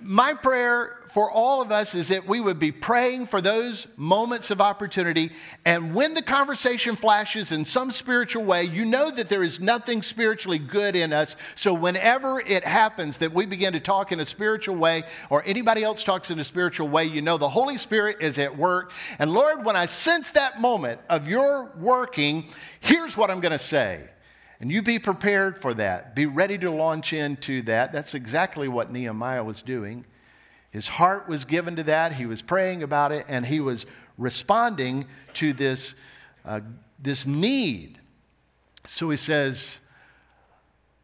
My 0.00 0.34
prayer 0.34 0.98
for 1.12 1.30
all 1.30 1.60
of 1.60 1.70
us 1.70 1.94
is 1.94 2.08
that 2.08 2.26
we 2.26 2.40
would 2.40 2.58
be 2.58 2.72
praying 2.72 3.26
for 3.26 3.42
those 3.42 3.86
moments 3.98 4.50
of 4.50 4.62
opportunity. 4.62 5.30
And 5.64 5.94
when 5.94 6.14
the 6.14 6.22
conversation 6.22 6.96
flashes 6.96 7.52
in 7.52 7.66
some 7.66 7.90
spiritual 7.90 8.44
way, 8.44 8.64
you 8.64 8.86
know 8.86 9.10
that 9.10 9.28
there 9.28 9.42
is 9.42 9.60
nothing 9.60 10.02
spiritually 10.02 10.58
good 10.58 10.96
in 10.96 11.12
us. 11.12 11.36
So 11.54 11.74
whenever 11.74 12.40
it 12.40 12.64
happens 12.64 13.18
that 13.18 13.32
we 13.32 13.44
begin 13.44 13.74
to 13.74 13.80
talk 13.80 14.10
in 14.10 14.20
a 14.20 14.26
spiritual 14.26 14.76
way 14.76 15.02
or 15.28 15.42
anybody 15.44 15.82
else 15.84 16.02
talks 16.02 16.30
in 16.30 16.38
a 16.38 16.44
spiritual 16.44 16.88
way, 16.88 17.04
you 17.04 17.20
know 17.20 17.36
the 17.36 17.48
Holy 17.48 17.76
Spirit 17.76 18.18
is 18.20 18.38
at 18.38 18.56
work. 18.56 18.92
And 19.18 19.32
Lord, 19.32 19.66
when 19.66 19.76
I 19.76 19.86
sense 19.86 20.30
that 20.30 20.60
moment 20.60 20.98
of 21.10 21.28
your 21.28 21.72
working, 21.76 22.48
here's 22.80 23.18
what 23.18 23.30
I'm 23.30 23.40
going 23.40 23.52
to 23.52 23.58
say. 23.58 24.08
And 24.62 24.70
you 24.70 24.80
be 24.80 25.00
prepared 25.00 25.60
for 25.60 25.74
that. 25.74 26.14
Be 26.14 26.24
ready 26.24 26.56
to 26.58 26.70
launch 26.70 27.12
into 27.12 27.62
that. 27.62 27.92
That's 27.92 28.14
exactly 28.14 28.68
what 28.68 28.92
Nehemiah 28.92 29.42
was 29.42 29.60
doing. 29.60 30.04
His 30.70 30.86
heart 30.86 31.28
was 31.28 31.44
given 31.44 31.74
to 31.76 31.82
that. 31.82 32.12
He 32.12 32.26
was 32.26 32.42
praying 32.42 32.84
about 32.84 33.10
it, 33.10 33.26
and 33.28 33.44
he 33.44 33.58
was 33.58 33.86
responding 34.16 35.06
to 35.34 35.52
this, 35.52 35.96
uh, 36.44 36.60
this 37.00 37.26
need. 37.26 37.98
So 38.84 39.10
he 39.10 39.16
says, 39.16 39.80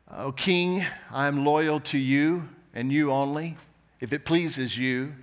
O 0.08 0.30
king, 0.30 0.84
I 1.10 1.26
am 1.26 1.44
loyal 1.44 1.80
to 1.80 1.98
you 1.98 2.48
and 2.74 2.92
you 2.92 3.10
only, 3.10 3.56
if 4.00 4.12
it 4.12 4.24
pleases 4.24 4.78
you. 4.78 5.14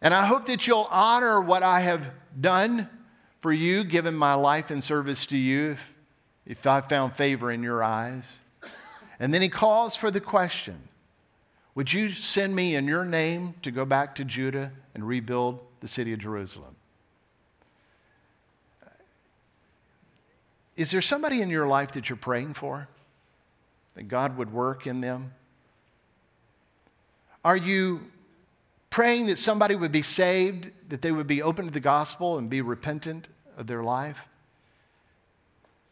And 0.00 0.14
I 0.14 0.24
hope 0.24 0.46
that 0.46 0.66
you'll 0.66 0.88
honor 0.90 1.42
what 1.42 1.62
I 1.62 1.80
have 1.80 2.10
done 2.40 2.88
for 3.42 3.52
you, 3.52 3.84
given 3.84 4.14
my 4.14 4.32
life 4.32 4.70
in 4.70 4.80
service 4.80 5.26
to 5.26 5.36
you, 5.36 5.72
if, 5.72 5.93
if 6.46 6.66
I 6.66 6.80
found 6.80 7.14
favor 7.14 7.50
in 7.50 7.62
your 7.62 7.82
eyes. 7.82 8.38
And 9.18 9.32
then 9.32 9.42
he 9.42 9.48
calls 9.48 9.96
for 9.96 10.10
the 10.10 10.20
question 10.20 10.88
would 11.74 11.92
you 11.92 12.10
send 12.10 12.54
me 12.54 12.76
in 12.76 12.86
your 12.86 13.04
name 13.04 13.54
to 13.62 13.72
go 13.72 13.84
back 13.84 14.14
to 14.16 14.24
Judah 14.24 14.70
and 14.94 15.06
rebuild 15.06 15.58
the 15.80 15.88
city 15.88 16.12
of 16.12 16.20
Jerusalem? 16.20 16.76
Is 20.76 20.90
there 20.92 21.02
somebody 21.02 21.40
in 21.42 21.50
your 21.50 21.66
life 21.66 21.92
that 21.92 22.08
you're 22.08 22.16
praying 22.16 22.54
for? 22.54 22.88
That 23.96 24.04
God 24.04 24.36
would 24.36 24.52
work 24.52 24.86
in 24.86 25.00
them? 25.00 25.32
Are 27.44 27.56
you 27.56 28.00
praying 28.90 29.26
that 29.26 29.38
somebody 29.38 29.74
would 29.74 29.92
be 29.92 30.02
saved, 30.02 30.70
that 30.88 31.02
they 31.02 31.12
would 31.12 31.26
be 31.26 31.42
open 31.42 31.66
to 31.66 31.70
the 31.72 31.80
gospel 31.80 32.38
and 32.38 32.48
be 32.48 32.60
repentant 32.60 33.28
of 33.56 33.66
their 33.66 33.82
life? 33.82 34.28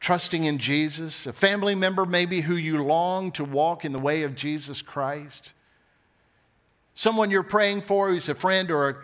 Trusting 0.03 0.43
in 0.43 0.59
Jesus, 0.59 1.29
a 1.29 1.33
family 1.33 1.77
member 1.77 2.05
maybe 2.05 2.41
who 2.41 2.57
you 2.57 2.83
long 2.83 3.31
to 3.31 3.45
walk 3.45 3.85
in 3.85 3.93
the 3.93 4.01
way 4.01 4.25
of 4.25 4.35
Jesus 4.35 4.83
Christ? 4.83 5.53
Someone 6.93 7.31
you're 7.31 7.45
praying 7.45 7.83
for 7.83 8.09
who's 8.09 8.29
a 8.29 8.35
friend 8.35 8.73
or 8.73 8.89
a 8.89 8.97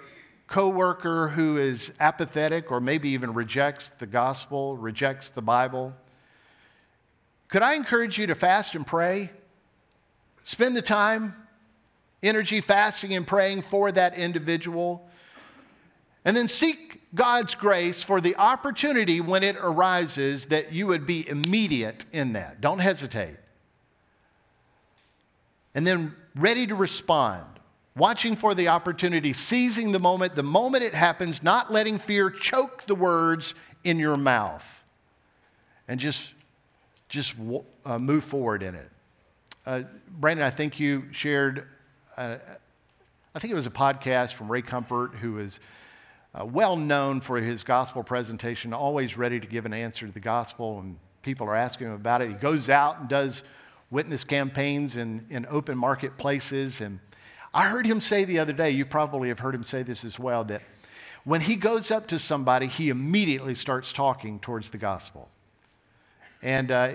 coworker 0.48 1.28
who 1.28 1.56
is 1.56 1.92
apathetic 2.00 2.72
or 2.72 2.80
maybe 2.80 3.10
even 3.10 3.32
rejects 3.32 3.90
the 3.90 4.08
gospel, 4.08 4.76
rejects 4.76 5.30
the 5.30 5.40
Bible. 5.40 5.94
Could 7.46 7.62
I 7.62 7.74
encourage 7.74 8.18
you 8.18 8.26
to 8.26 8.34
fast 8.34 8.74
and 8.74 8.84
pray? 8.84 9.30
Spend 10.42 10.76
the 10.76 10.82
time, 10.82 11.32
energy 12.24 12.60
fasting 12.60 13.14
and 13.14 13.24
praying 13.24 13.62
for 13.62 13.92
that 13.92 14.18
individual. 14.18 15.08
And 16.24 16.36
then 16.36 16.48
seek 16.48 16.97
God's 17.14 17.54
grace 17.54 18.02
for 18.02 18.20
the 18.20 18.36
opportunity 18.36 19.20
when 19.20 19.42
it 19.42 19.56
arises 19.56 20.46
that 20.46 20.72
you 20.72 20.86
would 20.86 21.06
be 21.06 21.28
immediate 21.28 22.04
in 22.12 22.34
that. 22.34 22.60
Don't 22.60 22.80
hesitate. 22.80 23.36
And 25.74 25.86
then 25.86 26.14
ready 26.34 26.66
to 26.66 26.74
respond 26.74 27.44
watching 27.98 28.36
for 28.36 28.54
the 28.54 28.68
opportunity, 28.68 29.32
seizing 29.32 29.92
the 29.92 29.98
moment, 29.98 30.36
the 30.36 30.42
moment 30.42 30.84
it 30.84 30.94
happens, 30.94 31.42
not 31.42 31.72
letting 31.72 31.98
fear 31.98 32.30
choke 32.30 32.86
the 32.86 32.94
words 32.94 33.54
in 33.84 33.98
your 33.98 34.16
mouth, 34.16 34.84
and 35.88 35.98
just, 35.98 36.32
just 37.08 37.34
uh, 37.84 37.98
move 37.98 38.22
forward 38.22 38.62
in 38.62 38.74
it. 38.74 38.88
Uh, 39.66 39.82
Brandon, 40.08 40.46
I 40.46 40.50
think 40.50 40.78
you 40.78 41.04
shared, 41.12 41.66
uh, 42.16 42.36
I 43.34 43.38
think 43.38 43.50
it 43.50 43.56
was 43.56 43.66
a 43.66 43.70
podcast 43.70 44.34
from 44.34 44.50
Ray 44.50 44.62
Comfort, 44.62 45.14
who 45.14 45.38
is 45.38 45.60
uh, 46.34 46.44
well 46.44 46.76
known 46.76 47.20
for 47.20 47.38
his 47.38 47.62
gospel 47.62 48.02
presentation, 48.02 48.72
always 48.72 49.16
ready 49.16 49.40
to 49.40 49.46
give 49.46 49.66
an 49.66 49.72
answer 49.72 50.06
to 50.06 50.12
the 50.12 50.20
gospel, 50.20 50.80
and 50.80 50.98
people 51.22 51.46
are 51.46 51.56
asking 51.56 51.88
him 51.88 51.94
about 51.94 52.22
it. 52.22 52.28
He 52.28 52.34
goes 52.34 52.68
out 52.68 53.00
and 53.00 53.08
does 53.08 53.44
witness 53.90 54.24
campaigns 54.24 54.96
in, 54.96 55.26
in 55.30 55.46
open 55.48 55.76
marketplaces 55.76 56.80
and 56.80 57.00
I 57.54 57.68
heard 57.68 57.86
him 57.86 58.00
say 58.00 58.24
the 58.24 58.38
other 58.38 58.52
day, 58.52 58.70
you 58.70 58.84
probably 58.84 59.28
have 59.28 59.38
heard 59.38 59.54
him 59.54 59.62
say 59.62 59.82
this 59.82 60.04
as 60.04 60.18
well, 60.18 60.44
that 60.44 60.62
when 61.24 61.40
he 61.40 61.56
goes 61.56 61.90
up 61.90 62.06
to 62.08 62.18
somebody, 62.18 62.66
he 62.66 62.90
immediately 62.90 63.54
starts 63.54 63.92
talking 63.92 64.38
towards 64.38 64.70
the 64.70 64.78
gospel. 64.78 65.28
And 66.42 66.70
uh, 66.70 66.92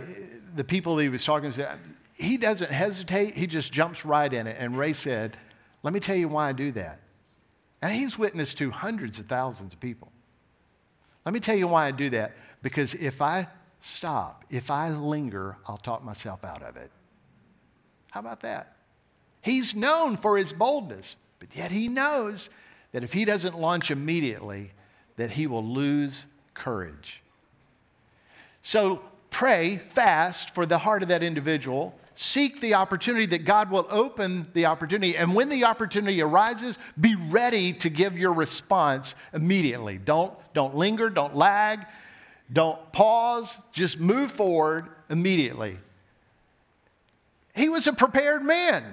the 0.55 0.63
people 0.63 0.95
that 0.95 1.03
he 1.03 1.09
was 1.09 1.25
talking 1.25 1.51
to, 1.51 1.77
he 2.13 2.37
doesn't 2.37 2.71
hesitate, 2.71 3.35
he 3.35 3.47
just 3.47 3.73
jumps 3.73 4.05
right 4.05 4.31
in 4.31 4.47
it. 4.47 4.55
And 4.59 4.77
Ray 4.77 4.93
said, 4.93 5.35
Let 5.81 5.93
me 5.93 5.99
tell 5.99 6.15
you 6.15 6.27
why 6.27 6.49
I 6.49 6.53
do 6.53 6.71
that. 6.71 6.99
And 7.83 7.93
he's 7.93 8.17
witnessed 8.17 8.57
to 8.59 8.71
hundreds 8.71 9.19
of 9.19 9.25
thousands 9.25 9.73
of 9.73 9.79
people. 9.81 10.09
Let 11.25 11.33
me 11.33 11.41
tell 11.41 11.57
you 11.57 11.67
why 11.67 11.85
I 11.85 11.91
do 11.91 12.09
that. 12.11 12.31
Because 12.61 12.93
if 12.93 13.21
I 13.21 13.45
stop, 13.81 14.45
if 14.49 14.71
I 14.71 14.91
linger, 14.91 15.57
I'll 15.67 15.75
talk 15.75 16.01
myself 16.01 16.45
out 16.45 16.63
of 16.63 16.77
it. 16.77 16.89
How 18.11 18.21
about 18.21 18.39
that? 18.39 18.77
He's 19.41 19.75
known 19.75 20.15
for 20.15 20.37
his 20.37 20.53
boldness, 20.53 21.17
but 21.39 21.49
yet 21.53 21.71
he 21.71 21.89
knows 21.89 22.49
that 22.93 23.03
if 23.03 23.11
he 23.11 23.25
doesn't 23.25 23.59
launch 23.59 23.91
immediately, 23.91 24.71
that 25.17 25.31
he 25.31 25.45
will 25.45 25.65
lose 25.65 26.25
courage. 26.53 27.21
So 28.61 29.01
pray, 29.29 29.75
fast 29.75 30.55
for 30.55 30.65
the 30.65 30.77
heart 30.77 31.03
of 31.03 31.09
that 31.09 31.21
individual. 31.21 31.99
Seek 32.15 32.61
the 32.61 32.75
opportunity 32.75 33.25
that 33.27 33.45
God 33.45 33.71
will 33.71 33.87
open 33.89 34.47
the 34.53 34.67
opportunity. 34.67 35.17
And 35.17 35.33
when 35.33 35.49
the 35.49 35.63
opportunity 35.63 36.21
arises, 36.21 36.77
be 36.99 37.15
ready 37.15 37.73
to 37.73 37.89
give 37.89 38.17
your 38.17 38.33
response 38.33 39.15
immediately. 39.33 39.97
Don't, 39.97 40.33
don't 40.53 40.75
linger, 40.75 41.09
don't 41.09 41.35
lag, 41.35 41.85
don't 42.51 42.91
pause, 42.91 43.57
just 43.71 43.99
move 43.99 44.31
forward 44.31 44.89
immediately. 45.09 45.77
He 47.55 47.69
was 47.69 47.87
a 47.87 47.93
prepared 47.93 48.43
man. 48.43 48.83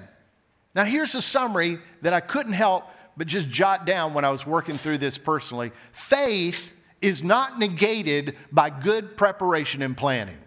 Now, 0.73 0.83
here's 0.83 1.13
a 1.15 1.21
summary 1.21 1.77
that 2.01 2.13
I 2.13 2.21
couldn't 2.21 2.53
help 2.53 2.85
but 3.17 3.27
just 3.27 3.49
jot 3.49 3.85
down 3.85 4.13
when 4.13 4.25
I 4.25 4.31
was 4.31 4.47
working 4.47 4.77
through 4.77 4.97
this 4.99 5.17
personally. 5.17 5.71
Faith 5.91 6.73
is 7.01 7.23
not 7.23 7.59
negated 7.59 8.35
by 8.51 8.69
good 8.69 9.17
preparation 9.17 9.81
and 9.81 9.97
planning. 9.97 10.37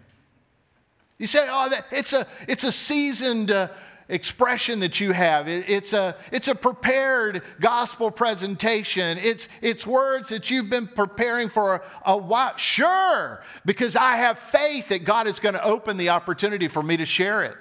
You 1.17 1.27
say, 1.27 1.47
oh, 1.49 1.69
that, 1.69 1.85
it's, 1.91 2.13
a, 2.13 2.27
it's 2.47 2.63
a 2.63 2.71
seasoned 2.71 3.51
uh, 3.51 3.69
expression 4.09 4.81
that 4.81 4.99
you 4.99 5.11
have. 5.11 5.47
It, 5.47 5.69
it's, 5.69 5.93
a, 5.93 6.15
it's 6.31 6.47
a 6.47 6.55
prepared 6.55 7.41
gospel 7.59 8.11
presentation. 8.11 9.17
It's, 9.17 9.47
it's 9.61 9.87
words 9.87 10.29
that 10.29 10.49
you've 10.49 10.69
been 10.69 10.87
preparing 10.87 11.49
for 11.49 11.75
a, 11.75 11.81
a 12.05 12.17
while. 12.17 12.55
Sure, 12.57 13.41
because 13.65 13.95
I 13.95 14.17
have 14.17 14.37
faith 14.37 14.89
that 14.89 15.05
God 15.05 15.27
is 15.27 15.39
going 15.39 15.55
to 15.55 15.63
open 15.63 15.97
the 15.97 16.09
opportunity 16.09 16.67
for 16.67 16.83
me 16.83 16.97
to 16.97 17.05
share 17.05 17.43
it. 17.43 17.57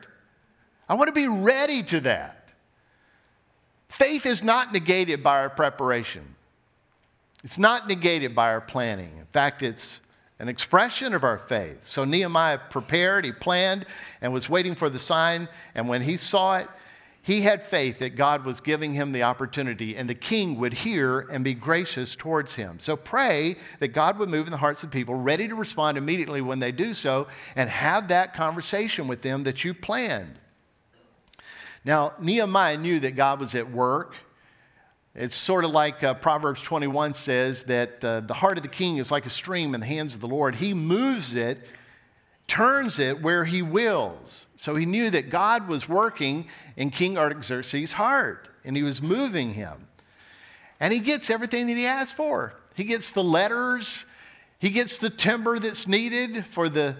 I 0.88 0.96
want 0.96 1.08
to 1.08 1.14
be 1.14 1.28
ready 1.28 1.82
to 1.84 2.00
that. 2.00 2.48
Faith 3.88 4.26
is 4.26 4.42
not 4.42 4.72
negated 4.72 5.22
by 5.22 5.38
our 5.38 5.50
preparation. 5.50 6.34
It's 7.44 7.58
not 7.58 7.86
negated 7.86 8.34
by 8.34 8.48
our 8.48 8.60
planning. 8.60 9.16
In 9.18 9.26
fact, 9.26 9.62
it's 9.62 10.00
an 10.38 10.48
expression 10.48 11.14
of 11.14 11.24
our 11.24 11.38
faith. 11.38 11.84
So 11.84 12.04
Nehemiah 12.04 12.58
prepared, 12.70 13.24
he 13.24 13.32
planned, 13.32 13.86
and 14.20 14.32
was 14.32 14.48
waiting 14.48 14.74
for 14.74 14.90
the 14.90 14.98
sign. 14.98 15.48
And 15.74 15.88
when 15.88 16.02
he 16.02 16.16
saw 16.16 16.56
it, 16.56 16.68
he 17.22 17.40
had 17.40 17.62
faith 17.62 18.00
that 18.00 18.16
God 18.16 18.44
was 18.44 18.60
giving 18.60 18.92
him 18.92 19.12
the 19.12 19.22
opportunity 19.22 19.96
and 19.96 20.10
the 20.10 20.14
king 20.14 20.58
would 20.58 20.74
hear 20.74 21.20
and 21.20 21.42
be 21.42 21.54
gracious 21.54 22.14
towards 22.14 22.54
him. 22.54 22.78
So 22.78 22.96
pray 22.96 23.56
that 23.78 23.88
God 23.88 24.18
would 24.18 24.28
move 24.28 24.46
in 24.46 24.50
the 24.50 24.58
hearts 24.58 24.82
of 24.82 24.90
people, 24.90 25.14
ready 25.14 25.48
to 25.48 25.54
respond 25.54 25.96
immediately 25.96 26.42
when 26.42 26.58
they 26.58 26.70
do 26.70 26.92
so, 26.92 27.26
and 27.56 27.70
have 27.70 28.08
that 28.08 28.34
conversation 28.34 29.08
with 29.08 29.22
them 29.22 29.44
that 29.44 29.64
you 29.64 29.72
planned. 29.72 30.38
Now, 31.82 32.12
Nehemiah 32.20 32.76
knew 32.76 33.00
that 33.00 33.12
God 33.12 33.40
was 33.40 33.54
at 33.54 33.70
work 33.70 34.16
it's 35.14 35.36
sort 35.36 35.64
of 35.64 35.70
like 35.70 36.02
uh, 36.02 36.14
Proverbs 36.14 36.60
21 36.62 37.14
says 37.14 37.64
that 37.64 38.04
uh, 38.04 38.20
the 38.20 38.34
heart 38.34 38.56
of 38.56 38.64
the 38.64 38.68
king 38.68 38.96
is 38.96 39.12
like 39.12 39.26
a 39.26 39.30
stream 39.30 39.72
in 39.74 39.80
the 39.80 39.86
hands 39.86 40.16
of 40.16 40.20
the 40.20 40.26
Lord. 40.26 40.56
He 40.56 40.74
moves 40.74 41.36
it, 41.36 41.60
turns 42.48 42.98
it 42.98 43.22
where 43.22 43.44
he 43.44 43.62
wills. 43.62 44.46
So 44.56 44.74
he 44.74 44.86
knew 44.86 45.10
that 45.10 45.30
God 45.30 45.68
was 45.68 45.88
working 45.88 46.48
in 46.76 46.90
King 46.90 47.16
Artaxerxes' 47.16 47.92
heart, 47.92 48.48
and 48.64 48.76
he 48.76 48.82
was 48.82 49.00
moving 49.00 49.54
him. 49.54 49.88
And 50.80 50.92
he 50.92 50.98
gets 50.98 51.30
everything 51.30 51.68
that 51.68 51.76
he 51.76 51.86
asked 51.86 52.16
for. 52.16 52.54
He 52.74 52.82
gets 52.82 53.12
the 53.12 53.22
letters, 53.22 54.06
he 54.58 54.70
gets 54.70 54.98
the 54.98 55.10
timber 55.10 55.60
that's 55.60 55.86
needed 55.86 56.44
for 56.46 56.68
the 56.68 56.96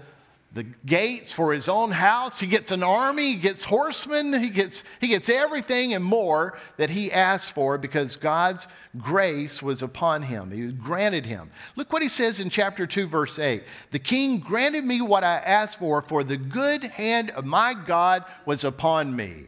the 0.54 0.62
gates 0.86 1.32
for 1.32 1.52
his 1.52 1.68
own 1.68 1.90
house. 1.90 2.38
He 2.38 2.46
gets 2.46 2.70
an 2.70 2.84
army, 2.84 3.32
he 3.32 3.36
gets 3.36 3.64
horsemen, 3.64 4.40
he 4.40 4.50
gets, 4.50 4.84
he 5.00 5.08
gets 5.08 5.28
everything 5.28 5.94
and 5.94 6.04
more 6.04 6.56
that 6.76 6.90
he 6.90 7.12
asked 7.12 7.52
for 7.52 7.76
because 7.76 8.14
God's 8.14 8.68
grace 8.96 9.60
was 9.60 9.82
upon 9.82 10.22
him. 10.22 10.52
He 10.52 10.70
granted 10.70 11.26
him. 11.26 11.50
Look 11.74 11.92
what 11.92 12.02
he 12.02 12.08
says 12.08 12.38
in 12.38 12.50
chapter 12.50 12.86
2, 12.86 13.08
verse 13.08 13.38
8. 13.38 13.64
The 13.90 13.98
king 13.98 14.38
granted 14.38 14.84
me 14.84 15.00
what 15.00 15.24
I 15.24 15.38
asked 15.38 15.80
for, 15.80 16.00
for 16.00 16.22
the 16.22 16.36
good 16.36 16.84
hand 16.84 17.30
of 17.30 17.44
my 17.44 17.74
God 17.74 18.24
was 18.46 18.62
upon 18.62 19.14
me. 19.14 19.46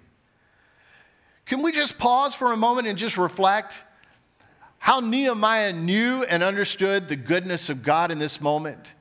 Can 1.47 1.63
we 1.63 1.71
just 1.71 1.99
pause 1.99 2.35
for 2.35 2.53
a 2.53 2.57
moment 2.57 2.89
and 2.89 2.99
just 2.99 3.17
reflect 3.17 3.75
how 4.79 4.99
Nehemiah 4.99 5.73
knew 5.73 6.25
and 6.25 6.43
understood 6.43 7.07
the 7.07 7.15
goodness 7.15 7.71
of 7.71 7.85
God 7.85 8.11
in 8.11 8.19
this 8.19 8.41
moment? 8.41 8.93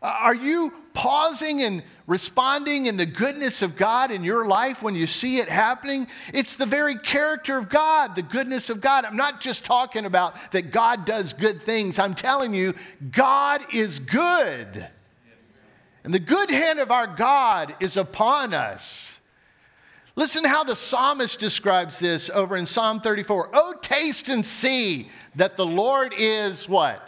Are 0.00 0.34
you 0.34 0.72
pausing 0.98 1.62
and 1.62 1.84
responding 2.08 2.86
in 2.86 2.96
the 2.96 3.06
goodness 3.06 3.62
of 3.62 3.76
God 3.76 4.10
in 4.10 4.24
your 4.24 4.48
life 4.48 4.82
when 4.82 4.96
you 4.96 5.06
see 5.06 5.38
it 5.38 5.48
happening? 5.48 6.08
It's 6.34 6.56
the 6.56 6.66
very 6.66 6.96
character 6.96 7.56
of 7.56 7.68
God, 7.68 8.16
the 8.16 8.22
goodness 8.22 8.68
of 8.68 8.80
God. 8.80 9.04
I'm 9.04 9.16
not 9.16 9.40
just 9.40 9.64
talking 9.64 10.06
about 10.06 10.50
that 10.50 10.72
God 10.72 11.04
does 11.04 11.34
good 11.34 11.62
things. 11.62 12.00
I'm 12.00 12.16
telling 12.16 12.52
you, 12.52 12.74
God 13.12 13.64
is 13.72 14.00
good. 14.00 14.88
And 16.02 16.12
the 16.12 16.18
good 16.18 16.50
hand 16.50 16.80
of 16.80 16.90
our 16.90 17.06
God 17.06 17.76
is 17.78 17.96
upon 17.96 18.52
us. 18.52 19.20
Listen 20.16 20.44
how 20.44 20.64
the 20.64 20.74
psalmist 20.74 21.38
describes 21.38 22.00
this 22.00 22.28
over 22.28 22.56
in 22.56 22.66
Psalm 22.66 22.98
34. 22.98 23.50
Oh, 23.52 23.74
taste 23.80 24.28
and 24.28 24.44
see 24.44 25.10
that 25.36 25.56
the 25.56 25.66
Lord 25.66 26.12
is 26.18 26.68
what? 26.68 27.00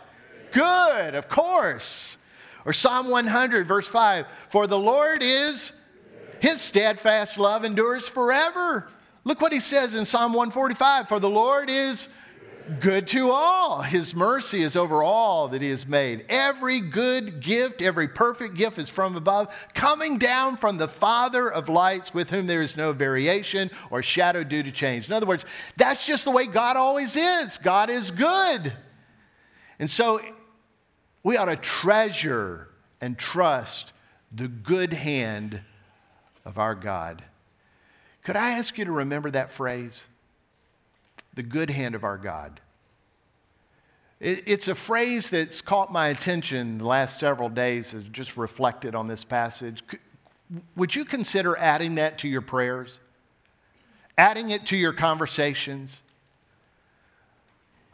Good, 0.53 1.17
of 1.17 1.29
course. 1.29 2.17
Or 2.65 2.73
Psalm 2.73 3.11
100, 3.11 3.67
verse 3.67 3.89
5 3.89 4.27
For 4.49 4.67
the 4.67 4.79
Lord 4.79 5.23
is, 5.23 5.73
his 6.41 6.61
steadfast 6.61 7.39
love 7.39 7.65
endures 7.65 8.09
forever. 8.09 8.89
Look 9.25 9.41
what 9.41 9.53
he 9.53 9.61
says 9.61 9.95
in 9.95 10.07
Psalm 10.07 10.33
145 10.33 11.09
For 11.09 11.21
the 11.21 11.31
Lord 11.31 11.69
is 11.69 12.09
good 12.79 13.07
to 13.09 13.31
all. 13.31 13.83
His 13.83 14.15
mercy 14.15 14.63
is 14.63 14.77
over 14.77 15.03
all 15.03 15.49
that 15.49 15.63
he 15.63 15.71
has 15.71 15.87
made. 15.87 16.25
Every 16.29 16.81
good 16.81 17.41
gift, 17.41 17.83
every 17.83 18.09
perfect 18.09 18.55
gift 18.55 18.79
is 18.79 18.89
from 18.89 19.17
above, 19.17 19.69
coming 19.75 20.19
down 20.19 20.57
from 20.57 20.77
the 20.77 20.89
Father 20.89 21.51
of 21.51 21.69
lights, 21.69 22.15
with 22.15 22.31
whom 22.31 22.47
there 22.47 22.63
is 22.63 22.77
no 22.77 22.93
variation 22.93 23.71
or 23.91 24.03
shadow 24.03 24.45
due 24.45 24.63
to 24.63 24.71
change. 24.71 25.09
In 25.09 25.15
other 25.15 25.27
words, 25.27 25.45
that's 25.77 26.07
just 26.07 26.25
the 26.25 26.31
way 26.31 26.47
God 26.47 26.77
always 26.77 27.17
is. 27.17 27.59
God 27.59 27.91
is 27.91 28.11
good. 28.11 28.73
And 29.79 29.91
so 29.91 30.21
we 31.23 31.37
ought 31.37 31.47
to 31.47 31.57
treasure 31.57 32.69
and 33.01 33.19
trust 33.19 33.93
the 34.33 34.49
good 34.49 34.93
hand 34.93 35.61
of 36.45 36.59
our 36.59 36.75
God. 36.75 37.23
Could 38.23 38.37
I 38.37 38.51
ask 38.51 38.79
you 38.79 38.85
to 38.85 38.93
remember 38.93 39.31
that 39.31 39.51
phrase? 39.51 40.07
The 41.35 41.43
good 41.43 41.71
hand 41.71 41.95
of 41.95 42.05
our 42.05 42.19
God. 42.19 42.61
It's 44.21 44.69
a 44.69 44.75
phrase 44.75 45.31
that's 45.31 45.63
caught 45.63 45.91
my 45.91 46.09
attention 46.09 46.77
the 46.77 46.87
last 46.87 47.19
several 47.19 47.49
days 47.49 47.95
as 47.95 48.05
just 48.05 48.37
reflected 48.37 48.95
on 48.95 49.09
this 49.09 49.25
passage. 49.25 49.83
Would 50.77 50.95
you 50.95 51.07
consider 51.07 51.57
adding 51.57 51.95
that 51.95 52.19
to 52.19 52.29
your 52.29 52.43
prayers? 52.43 53.01
Adding 54.19 54.51
it 54.51 54.67
to 54.67 54.77
your 54.77 54.93
conversations? 54.93 56.03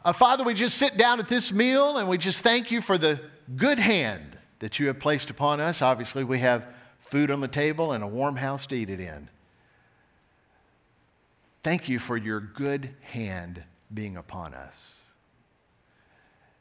Uh, 0.07 0.13
Father, 0.13 0.45
we 0.45 0.53
just 0.53 0.77
sit 0.77 0.95
down 0.95 1.19
at 1.19 1.27
this 1.27 1.51
meal 1.51 1.97
and 1.97 2.07
we 2.07 2.17
just 2.17 2.41
thank 2.41 2.71
you 2.71 2.79
for 2.79 2.97
the 2.97 3.19
good 3.57 3.77
hand 3.77 4.39
that 4.59 4.79
you 4.79 4.87
have 4.87 4.99
placed 4.99 5.29
upon 5.29 5.59
us. 5.59 5.81
Obviously, 5.81 6.23
we 6.23 6.39
have 6.39 6.63
food 6.97 7.29
on 7.29 7.41
the 7.41 7.47
table 7.49 7.91
and 7.91 8.01
a 8.01 8.07
warm 8.07 8.37
house 8.37 8.65
to 8.67 8.75
eat 8.75 8.89
it 8.89 9.01
in. 9.01 9.27
Thank 11.61 11.89
you 11.89 11.99
for 11.99 12.15
your 12.15 12.39
good 12.39 12.91
hand 13.01 13.61
being 13.93 14.15
upon 14.15 14.53
us. 14.53 15.01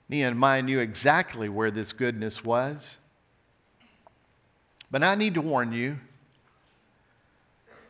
Nehemiah 0.08 0.62
knew 0.62 0.80
exactly 0.80 1.48
where 1.48 1.70
this 1.70 1.92
goodness 1.92 2.42
was. 2.42 2.96
But 4.90 5.04
I 5.04 5.14
need 5.14 5.34
to 5.34 5.40
warn 5.40 5.72
you 5.72 6.00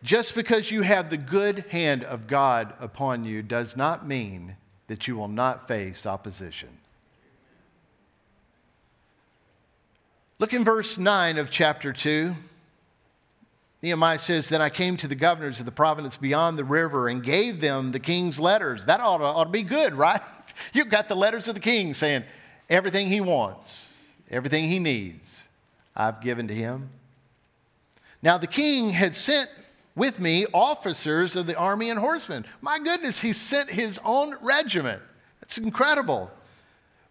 just 0.03 0.35
because 0.35 0.71
you 0.71 0.83
have 0.83 1.09
the 1.09 1.17
good 1.17 1.65
hand 1.71 2.05
of 2.05 2.27
God 2.27 2.75
upon 2.79 3.25
you 3.25 3.41
does 3.41 3.75
not 3.75 4.07
mean 4.07 4.59
that 4.89 5.09
you 5.09 5.17
will 5.17 5.29
not 5.29 5.69
face 5.69 6.07
opposition. 6.07 6.69
Look 10.39 10.53
in 10.53 10.65
verse 10.65 10.99
9 10.99 11.39
of 11.39 11.51
chapter 11.51 11.93
2. 11.93 12.35
Nehemiah 13.83 14.19
says, 14.19 14.49
Then 14.49 14.61
I 14.61 14.69
came 14.69 14.97
to 14.99 15.09
the 15.09 15.15
governors 15.15 15.61
of 15.61 15.67
the 15.67 15.73
province 15.73 16.17
beyond 16.17 16.59
the 16.59 16.65
river 16.65 17.09
and 17.09 17.23
gave 17.23 17.61
them 17.61 17.93
the 17.93 18.01
king's 18.01 18.39
letters. 18.39 18.85
That 18.85 19.01
ought 19.01 19.19
to, 19.19 19.25
ought 19.25 19.45
to 19.45 19.51
be 19.51 19.63
good, 19.63 19.95
right? 19.95 20.21
You've 20.73 20.91
got 20.91 21.09
the 21.09 21.17
letters 21.17 21.49
of 21.49 21.55
the 21.55 21.61
king 21.61 21.95
saying 21.95 22.25
everything 22.69 23.09
he 23.09 23.21
wants, 23.21 24.03
everything 24.31 24.65
he 24.65 24.79
needs, 24.79 25.43
I've 25.95 26.21
given 26.21 26.49
to 26.49 26.55
him. 26.55 26.91
Now 28.23 28.39
the 28.39 28.47
king 28.47 28.91
had 28.91 29.15
sent 29.15 29.49
with 29.97 30.21
me 30.21 30.47
officers 30.53 31.35
of 31.35 31.47
the 31.47 31.57
army 31.57 31.91
and 31.91 31.99
horsemen. 31.99 32.45
My 32.61 32.79
goodness, 32.79 33.21
he 33.21 33.33
sent 33.33 33.71
his 33.71 33.99
own 34.05 34.37
regiment. 34.43 35.03
That's 35.41 35.59
incredible. 35.59 36.31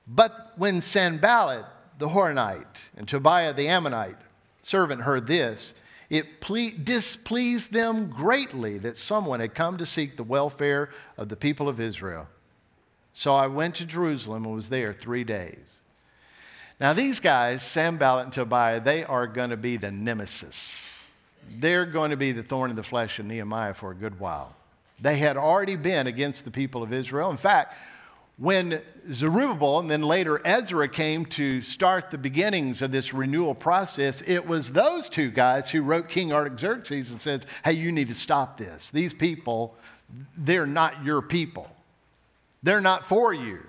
But 0.08 0.54
when 0.56 0.80
Sanballat 0.80 1.66
the 1.98 2.10
Horonite 2.10 2.66
and 2.96 3.08
Tobiah 3.08 3.54
the 3.54 3.68
Ammonite 3.68 4.18
servant 4.62 5.02
heard 5.02 5.26
this, 5.26 5.74
it 6.10 6.40
ple- 6.40 6.70
displeased 6.84 7.74
them 7.74 8.10
greatly 8.10 8.78
that 8.78 8.98
someone 8.98 9.40
had 9.40 9.56
come 9.56 9.78
to 9.78 9.86
seek 9.86 10.16
the 10.16 10.24
welfare 10.24 10.90
of 11.18 11.30
the 11.30 11.36
people 11.36 11.68
of 11.68 11.80
Israel. 11.80 12.28
So 13.14 13.34
I 13.34 13.48
went 13.48 13.76
to 13.76 13.86
Jerusalem 13.86 14.46
and 14.46 14.56
was 14.56 14.70
there 14.70 14.94
three 14.94 15.24
days. 15.24 15.80
Now, 16.80 16.92
these 16.94 17.22
guys, 17.22 17.64
Sanballat 17.64 18.26
and 18.26 18.34
Tobiah, 18.34 18.82
they 18.82 19.06
are 19.06 19.26
going 19.26 19.50
to 19.50 19.58
be 19.58 19.78
the 19.78 19.92
nemesis 19.92 20.95
they're 21.60 21.86
going 21.86 22.12
to 22.12 22.18
be 22.18 22.32
the 22.32 22.44
thorn 22.44 22.70
in 22.70 22.76
the 22.76 22.84
flesh 22.84 23.20
of 23.20 23.26
Nehemiah 23.26 23.74
for 23.74 23.92
a 23.92 23.96
good 23.96 24.20
while. 24.20 24.56
They 25.02 25.18
had 25.18 25.38
already 25.38 25.76
been 25.76 26.08
against 26.08 26.46
the 26.46 26.52
people 26.52 26.84
of 26.84 26.94
Israel. 26.94 27.30
In 27.30 27.38
fact, 27.38 27.76
when 28.38 28.82
Zerubbabel 29.12 29.80
and 29.80 29.90
then 29.90 30.02
later 30.02 30.42
Ezra 30.46 30.90
came 30.90 31.26
to 31.28 31.62
start 31.62 32.12
the 32.12 32.18
beginnings 32.18 32.82
of 32.82 32.92
this 32.92 33.14
renewal 33.14 33.56
process, 33.56 34.22
it 34.28 34.46
was 34.46 34.72
those 34.72 35.08
two 35.08 35.30
guys 35.30 35.70
who 35.70 35.82
wrote 35.82 36.10
King 36.10 36.34
Artaxerxes 36.34 37.12
and 37.12 37.22
said, 37.22 37.46
Hey, 37.64 37.74
you 37.74 37.92
need 37.92 38.10
to 38.10 38.16
stop 38.16 38.58
this. 38.58 38.90
These 38.90 39.14
people, 39.14 39.76
they're 40.38 40.68
not 40.68 41.04
your 41.04 41.22
people, 41.22 41.70
they're 42.64 42.82
not 42.82 43.06
for 43.06 43.34
you. 43.34 43.60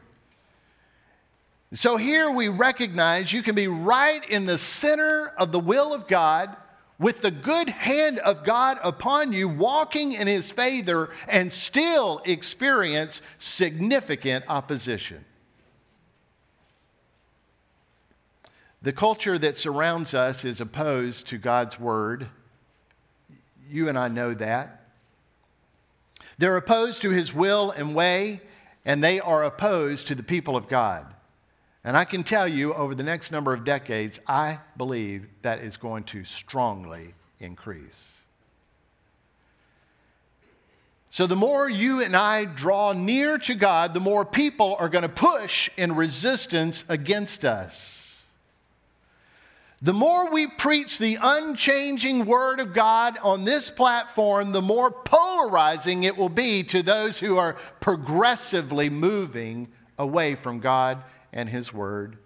So 1.72 1.96
here 1.96 2.30
we 2.30 2.48
recognize 2.48 3.32
you 3.32 3.42
can 3.42 3.54
be 3.54 3.68
right 3.68 4.28
in 4.30 4.46
the 4.46 4.56
center 4.56 5.32
of 5.36 5.52
the 5.52 5.58
will 5.58 5.92
of 5.92 6.06
God 6.08 6.56
with 6.98 7.20
the 7.20 7.30
good 7.30 7.68
hand 7.68 8.18
of 8.20 8.44
God 8.44 8.78
upon 8.82 9.32
you, 9.32 9.48
walking 9.48 10.12
in 10.12 10.26
his 10.26 10.50
favor, 10.50 11.10
and 11.28 11.52
still 11.52 12.22
experience 12.24 13.20
significant 13.38 14.44
opposition. 14.48 15.24
The 18.82 18.92
culture 18.92 19.38
that 19.38 19.56
surrounds 19.56 20.14
us 20.14 20.44
is 20.44 20.60
opposed 20.60 21.26
to 21.28 21.38
God's 21.38 21.78
word. 21.78 22.28
You 23.68 23.88
and 23.88 23.98
I 23.98 24.08
know 24.08 24.32
that. 24.34 24.84
They're 26.38 26.56
opposed 26.56 27.02
to 27.02 27.10
his 27.10 27.34
will 27.34 27.70
and 27.70 27.94
way, 27.94 28.40
and 28.84 29.02
they 29.02 29.20
are 29.20 29.42
opposed 29.42 30.06
to 30.08 30.14
the 30.14 30.22
people 30.22 30.56
of 30.56 30.68
God. 30.68 31.06
And 31.86 31.96
I 31.96 32.04
can 32.04 32.24
tell 32.24 32.48
you 32.48 32.74
over 32.74 32.96
the 32.96 33.04
next 33.04 33.30
number 33.30 33.54
of 33.54 33.64
decades, 33.64 34.18
I 34.26 34.58
believe 34.76 35.28
that 35.42 35.60
is 35.60 35.76
going 35.76 36.02
to 36.04 36.24
strongly 36.24 37.14
increase. 37.38 38.12
So, 41.10 41.28
the 41.28 41.36
more 41.36 41.70
you 41.70 42.02
and 42.02 42.16
I 42.16 42.44
draw 42.44 42.92
near 42.92 43.38
to 43.38 43.54
God, 43.54 43.94
the 43.94 44.00
more 44.00 44.24
people 44.24 44.76
are 44.80 44.88
going 44.88 45.02
to 45.02 45.08
push 45.08 45.70
in 45.76 45.94
resistance 45.94 46.84
against 46.88 47.44
us. 47.44 48.24
The 49.80 49.92
more 49.92 50.28
we 50.28 50.48
preach 50.48 50.98
the 50.98 51.18
unchanging 51.22 52.26
Word 52.26 52.58
of 52.58 52.74
God 52.74 53.16
on 53.22 53.44
this 53.44 53.70
platform, 53.70 54.50
the 54.50 54.60
more 54.60 54.90
polarizing 54.90 56.02
it 56.02 56.16
will 56.16 56.30
be 56.30 56.64
to 56.64 56.82
those 56.82 57.20
who 57.20 57.36
are 57.36 57.56
progressively 57.78 58.90
moving 58.90 59.68
away 59.98 60.34
from 60.34 60.58
God 60.58 61.02
and 61.36 61.48
His 61.48 61.72
Word. 61.72 62.16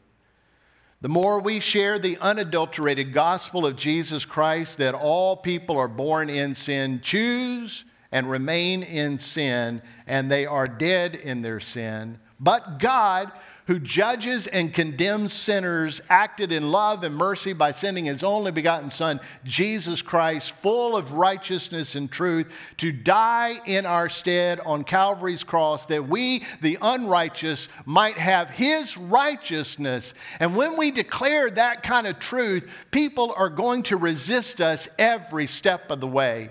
The 1.02 1.08
more 1.08 1.40
we 1.40 1.60
share 1.60 1.98
the 1.98 2.16
unadulterated 2.18 3.12
gospel 3.12 3.66
of 3.66 3.76
Jesus 3.76 4.24
Christ 4.24 4.78
that 4.78 4.94
all 4.94 5.36
people 5.36 5.76
are 5.76 5.88
born 5.88 6.30
in 6.30 6.54
sin, 6.54 7.00
choose 7.02 7.84
and 8.12 8.30
remain 8.30 8.82
in 8.82 9.18
sin, 9.18 9.82
and 10.06 10.30
they 10.30 10.46
are 10.46 10.66
dead 10.66 11.14
in 11.14 11.42
their 11.42 11.60
sin. 11.60 12.18
But 12.38 12.78
God, 12.78 13.32
who 13.70 13.78
judges 13.78 14.48
and 14.48 14.74
condemns 14.74 15.32
sinners, 15.32 16.00
acted 16.08 16.50
in 16.50 16.72
love 16.72 17.04
and 17.04 17.14
mercy 17.14 17.52
by 17.52 17.70
sending 17.70 18.04
his 18.04 18.24
only 18.24 18.50
begotten 18.50 18.90
Son, 18.90 19.20
Jesus 19.44 20.02
Christ, 20.02 20.50
full 20.50 20.96
of 20.96 21.12
righteousness 21.12 21.94
and 21.94 22.10
truth, 22.10 22.52
to 22.78 22.90
die 22.90 23.54
in 23.66 23.86
our 23.86 24.08
stead 24.08 24.58
on 24.66 24.82
Calvary's 24.82 25.44
cross, 25.44 25.86
that 25.86 26.08
we, 26.08 26.42
the 26.60 26.78
unrighteous, 26.82 27.68
might 27.84 28.18
have 28.18 28.50
his 28.50 28.96
righteousness. 28.96 30.14
And 30.40 30.56
when 30.56 30.76
we 30.76 30.90
declare 30.90 31.48
that 31.48 31.84
kind 31.84 32.08
of 32.08 32.18
truth, 32.18 32.68
people 32.90 33.32
are 33.36 33.48
going 33.48 33.84
to 33.84 33.96
resist 33.96 34.60
us 34.60 34.88
every 34.98 35.46
step 35.46 35.92
of 35.92 36.00
the 36.00 36.08
way. 36.08 36.50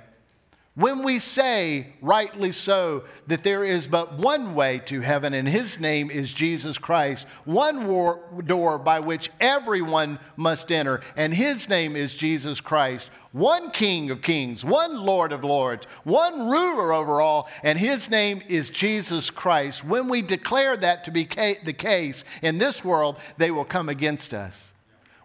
When 0.80 1.04
we 1.04 1.20
say, 1.20 1.88
rightly 2.02 2.54
so, 2.54 3.04
that 3.28 3.44
there 3.44 3.66
is 3.66 3.86
but 3.86 4.18
one 4.18 4.56
way 4.56 4.80
to 4.86 5.02
heaven 5.02 5.34
and 5.34 5.46
his 5.46 5.78
name 5.78 6.10
is 6.10 6.34
Jesus 6.34 6.78
Christ, 6.78 7.28
one 7.44 7.86
war- 7.86 8.22
door 8.46 8.80
by 8.80 9.02
which 9.02 9.30
everyone 9.42 10.20
must 10.38 10.72
enter, 10.72 11.02
and 11.18 11.34
his 11.34 11.68
name 11.68 11.98
is 11.98 12.16
Jesus 12.16 12.62
Christ, 12.62 13.10
one 13.34 13.72
King 13.72 14.10
of 14.10 14.22
kings, 14.22 14.64
one 14.64 14.96
Lord 14.96 15.34
of 15.34 15.44
lords, 15.44 15.86
one 16.06 16.48
ruler 16.48 16.94
over 16.94 17.20
all, 17.20 17.50
and 17.62 17.78
his 17.78 18.10
name 18.10 18.42
is 18.48 18.70
Jesus 18.70 19.30
Christ. 19.30 19.84
When 19.84 20.08
we 20.08 20.22
declare 20.22 20.78
that 20.78 21.04
to 21.04 21.12
be 21.12 21.26
ca- 21.26 21.60
the 21.62 21.74
case 21.74 22.24
in 22.42 22.58
this 22.58 22.86
world, 22.86 23.18
they 23.36 23.52
will 23.52 23.66
come 23.66 23.90
against 23.90 24.34
us. 24.34 24.69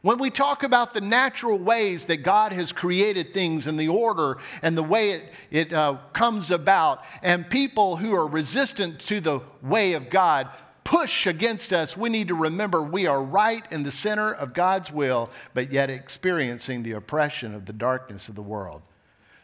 When 0.05 0.19
we 0.19 0.29
talk 0.29 0.65
about 0.65 0.93
the 0.93 1.01
natural 1.01 1.59
ways 1.59 2.05
that 2.05 2.19
God 2.19 2.53
has 2.53 2.73
created 2.73 3.33
things 3.33 3.67
and 3.67 3.81
the 3.81 3.89
order 3.89 4.37
and 4.61 4.77
the 4.77 4.83
way 4.83 5.13
it, 5.13 5.25
it 5.51 5.73
uh, 5.73 5.97
comes 6.13 6.51
about, 6.51 7.03
and 7.23 7.49
people 7.49 7.97
who 7.97 8.15
are 8.15 8.27
resistant 8.27 9.01
to 9.01 9.19
the 9.19 9.41
way 9.63 9.95
of 9.95 10.11
God 10.11 10.51
push 10.85 11.27
against 11.27 11.73
us, 11.73 11.97
we 11.97 12.11
need 12.11 12.29
to 12.29 12.35
remember 12.35 12.83
we 12.83 13.07
are 13.07 13.23
right 13.23 13.63
in 13.71 13.83
the 13.83 13.91
center 13.91 14.31
of 14.31 14.53
God's 14.53 14.93
will, 14.93 15.31
but 15.55 15.73
yet 15.73 15.89
experiencing 15.89 16.83
the 16.83 16.93
oppression 16.93 17.55
of 17.55 17.65
the 17.65 17.73
darkness 17.73 18.29
of 18.29 18.35
the 18.35 18.43
world. 18.43 18.83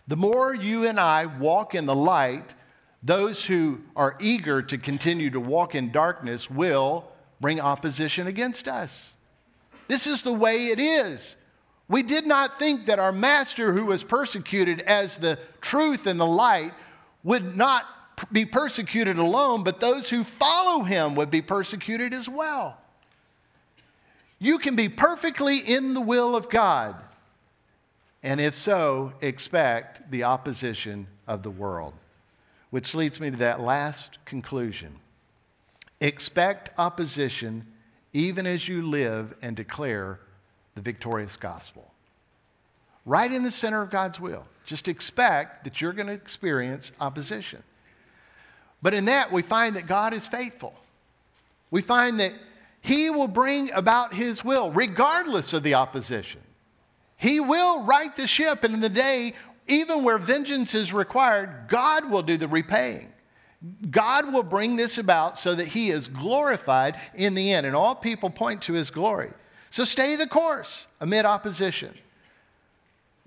The 0.09 0.17
more 0.17 0.55
you 0.55 0.87
and 0.87 1.01
I 1.01 1.25
walk 1.25 1.75
in 1.75 1.87
the 1.87 1.97
light, 1.97 2.53
those 3.03 3.47
who 3.47 3.81
are 3.97 4.15
eager 4.21 4.61
to 4.61 4.77
continue 4.77 5.31
to 5.31 5.41
walk 5.41 5.75
in 5.75 5.91
darkness 5.91 6.51
will 6.51 7.11
bring 7.41 7.61
opposition 7.61 8.27
against 8.27 8.69
us. 8.69 9.15
This 9.91 10.07
is 10.07 10.22
the 10.22 10.32
way 10.32 10.68
it 10.68 10.78
is. 10.78 11.34
We 11.88 12.05
did 12.05 12.24
not 12.24 12.61
think 12.61 12.86
that 12.86 13.01
our 13.01 13.11
master, 13.11 13.72
who 13.72 13.86
was 13.86 14.05
persecuted 14.05 14.82
as 14.82 15.18
the 15.18 15.36
truth 15.61 16.07
and 16.07 16.20
the 16.20 16.24
light, 16.24 16.70
would 17.24 17.57
not 17.57 17.86
be 18.30 18.45
persecuted 18.45 19.18
alone, 19.18 19.64
but 19.64 19.80
those 19.80 20.09
who 20.09 20.22
follow 20.22 20.84
him 20.84 21.16
would 21.16 21.28
be 21.28 21.43
persecuted 21.43 22.14
as 22.14 22.28
well. 22.28 22.78
You 24.38 24.61
can 24.61 24.76
be 24.76 24.88
perfectly 24.88 25.59
in 25.59 25.93
the 25.93 26.01
will 26.01 26.36
of 26.36 26.49
God, 26.49 26.95
and 28.22 28.41
if 28.41 28.55
so, 28.55 29.12
expect 29.20 30.09
the 30.09 30.22
opposition 30.22 31.09
of 31.26 31.43
the 31.43 31.51
world. 31.51 31.95
Which 32.70 32.95
leads 32.95 33.18
me 33.18 33.32
to 33.32 33.36
that 33.38 33.61
last 33.61 34.24
conclusion. 34.24 35.01
Expect 36.01 36.70
opposition 36.78 37.66
even 38.13 38.47
as 38.47 38.69
you 38.69 38.83
live 38.87 39.35
and 39.43 39.57
declare 39.57 40.21
the 40.75 40.81
victorious 40.81 41.37
gospel. 41.37 41.93
Right 43.07 43.31
in 43.31 43.43
the 43.43 43.51
center 43.51 43.83
of 43.83 43.91
God's 43.91 44.21
will. 44.21 44.45
Just 44.65 44.89
expect 44.89 45.65
that 45.65 45.81
you're 45.81 45.93
going 45.93 46.07
to 46.07 46.13
experience 46.13 46.93
opposition. 47.01 47.63
But 48.83 48.95
in 48.95 49.07
that, 49.07 49.33
we 49.33 49.43
find 49.43 49.77
that 49.77 49.87
God 49.87 50.13
is 50.13 50.27
faithful. 50.27 50.75
We 51.71 51.83
find 51.83 52.21
that 52.21 52.33
He 52.81 53.11
will 53.11 53.29
bring 53.29 53.71
about 53.73 54.15
His 54.15 54.45
will, 54.45 54.71
regardless 54.71 55.53
of 55.53 55.63
the 55.63 55.75
opposition. 55.75 56.41
He 57.17 57.41
will 57.41 57.83
right 57.83 58.15
the 58.17 58.27
ship, 58.27 58.65
and 58.65 58.75
in 58.75 58.81
the 58.81 58.89
day, 58.89 59.35
even 59.67 60.05
where 60.05 60.19
vengeance 60.19 60.75
is 60.75 60.93
required, 60.93 61.67
God 61.69 62.11
will 62.11 62.23
do 62.23 62.37
the 62.37 62.49
repaying. 62.49 63.13
God 63.91 64.33
will 64.33 64.43
bring 64.43 64.77
this 64.77 64.97
about 64.97 65.39
so 65.39 65.55
that 65.55 65.69
he 65.69 65.91
is 65.91 66.09
glorified 66.09 66.99
in 67.15 67.35
the 67.35 67.53
end, 67.53 67.67
and 67.67 67.77
all 67.77 67.95
people 67.95 68.31
point 68.31 68.63
to 68.63 68.73
his 68.73 68.91
glory. 68.91 69.33
So 69.69 69.85
stay 69.85 70.17
the 70.17 70.27
course 70.27 70.87
amid 71.01 71.25
opposition. 71.25 71.97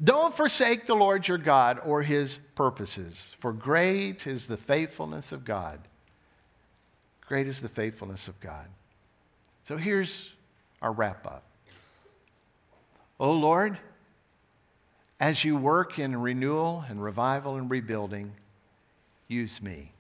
Don't 0.03 0.33
forsake 0.33 0.87
the 0.87 0.95
Lord 0.95 1.27
your 1.27 1.37
God 1.37 1.79
or 1.85 2.01
his 2.01 2.37
purposes, 2.55 3.31
for 3.39 3.53
great 3.53 4.25
is 4.25 4.47
the 4.47 4.57
faithfulness 4.57 5.31
of 5.31 5.45
God. 5.45 5.79
Great 7.27 7.47
is 7.47 7.61
the 7.61 7.69
faithfulness 7.69 8.27
of 8.27 8.39
God. 8.39 8.65
So 9.65 9.77
here's 9.77 10.29
our 10.81 10.91
wrap 10.91 11.25
up. 11.25 11.43
Oh 13.19 13.31
Lord, 13.31 13.77
as 15.19 15.45
you 15.45 15.55
work 15.55 15.99
in 15.99 16.19
renewal 16.19 16.83
and 16.89 17.01
revival 17.01 17.55
and 17.55 17.69
rebuilding, 17.69 18.33
use 19.27 19.61
me. 19.61 19.91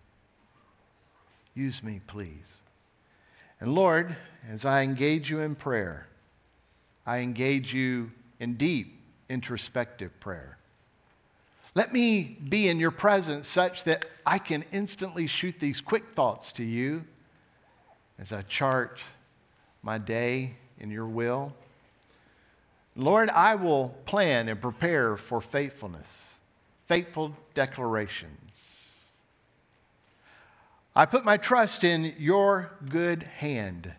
Use 1.55 1.83
me, 1.83 2.01
please. 2.07 2.59
And 3.59 3.73
Lord, 3.73 4.15
as 4.49 4.65
I 4.65 4.81
engage 4.81 5.29
you 5.29 5.39
in 5.39 5.55
prayer, 5.55 6.07
I 7.05 7.19
engage 7.19 7.73
you 7.73 8.11
in 8.39 8.55
deep 8.55 8.99
introspective 9.29 10.19
prayer. 10.19 10.57
Let 11.75 11.91
me 11.91 12.37
be 12.49 12.67
in 12.67 12.79
your 12.79 12.91
presence 12.91 13.47
such 13.47 13.83
that 13.85 14.05
I 14.25 14.37
can 14.37 14.63
instantly 14.71 15.27
shoot 15.27 15.59
these 15.59 15.81
quick 15.81 16.11
thoughts 16.11 16.51
to 16.53 16.63
you 16.63 17.03
as 18.19 18.31
I 18.31 18.43
chart 18.43 18.99
my 19.81 19.97
day 19.97 20.55
in 20.79 20.91
your 20.91 21.07
will. 21.07 21.55
Lord, 22.95 23.29
I 23.29 23.55
will 23.55 23.89
plan 24.05 24.49
and 24.49 24.61
prepare 24.61 25.17
for 25.17 25.41
faithfulness, 25.41 26.35
faithful 26.87 27.35
declarations 27.55 28.42
I 30.95 31.07
put 31.07 31.25
my 31.25 31.37
trust 31.37 31.83
in 31.83 32.13
your 32.19 32.71
good 32.89 33.23
hand, 33.23 33.91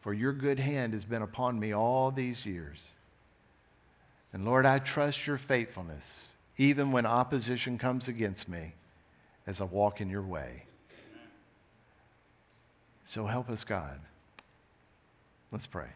for 0.00 0.12
your 0.12 0.32
good 0.32 0.58
hand 0.58 0.92
has 0.92 1.04
been 1.04 1.22
upon 1.22 1.60
me 1.60 1.72
all 1.72 2.10
these 2.10 2.44
years. 2.44 2.88
And 4.32 4.44
Lord, 4.44 4.66
I 4.66 4.80
trust 4.80 5.28
your 5.28 5.36
faithfulness, 5.38 6.32
even 6.58 6.90
when 6.90 7.06
opposition 7.06 7.78
comes 7.78 8.08
against 8.08 8.48
me, 8.48 8.72
as 9.46 9.60
I 9.60 9.64
walk 9.64 10.00
in 10.00 10.10
your 10.10 10.22
way. 10.22 10.64
So 13.04 13.26
help 13.26 13.48
us, 13.48 13.62
God. 13.62 14.00
Let's 15.52 15.68
pray. 15.68 15.86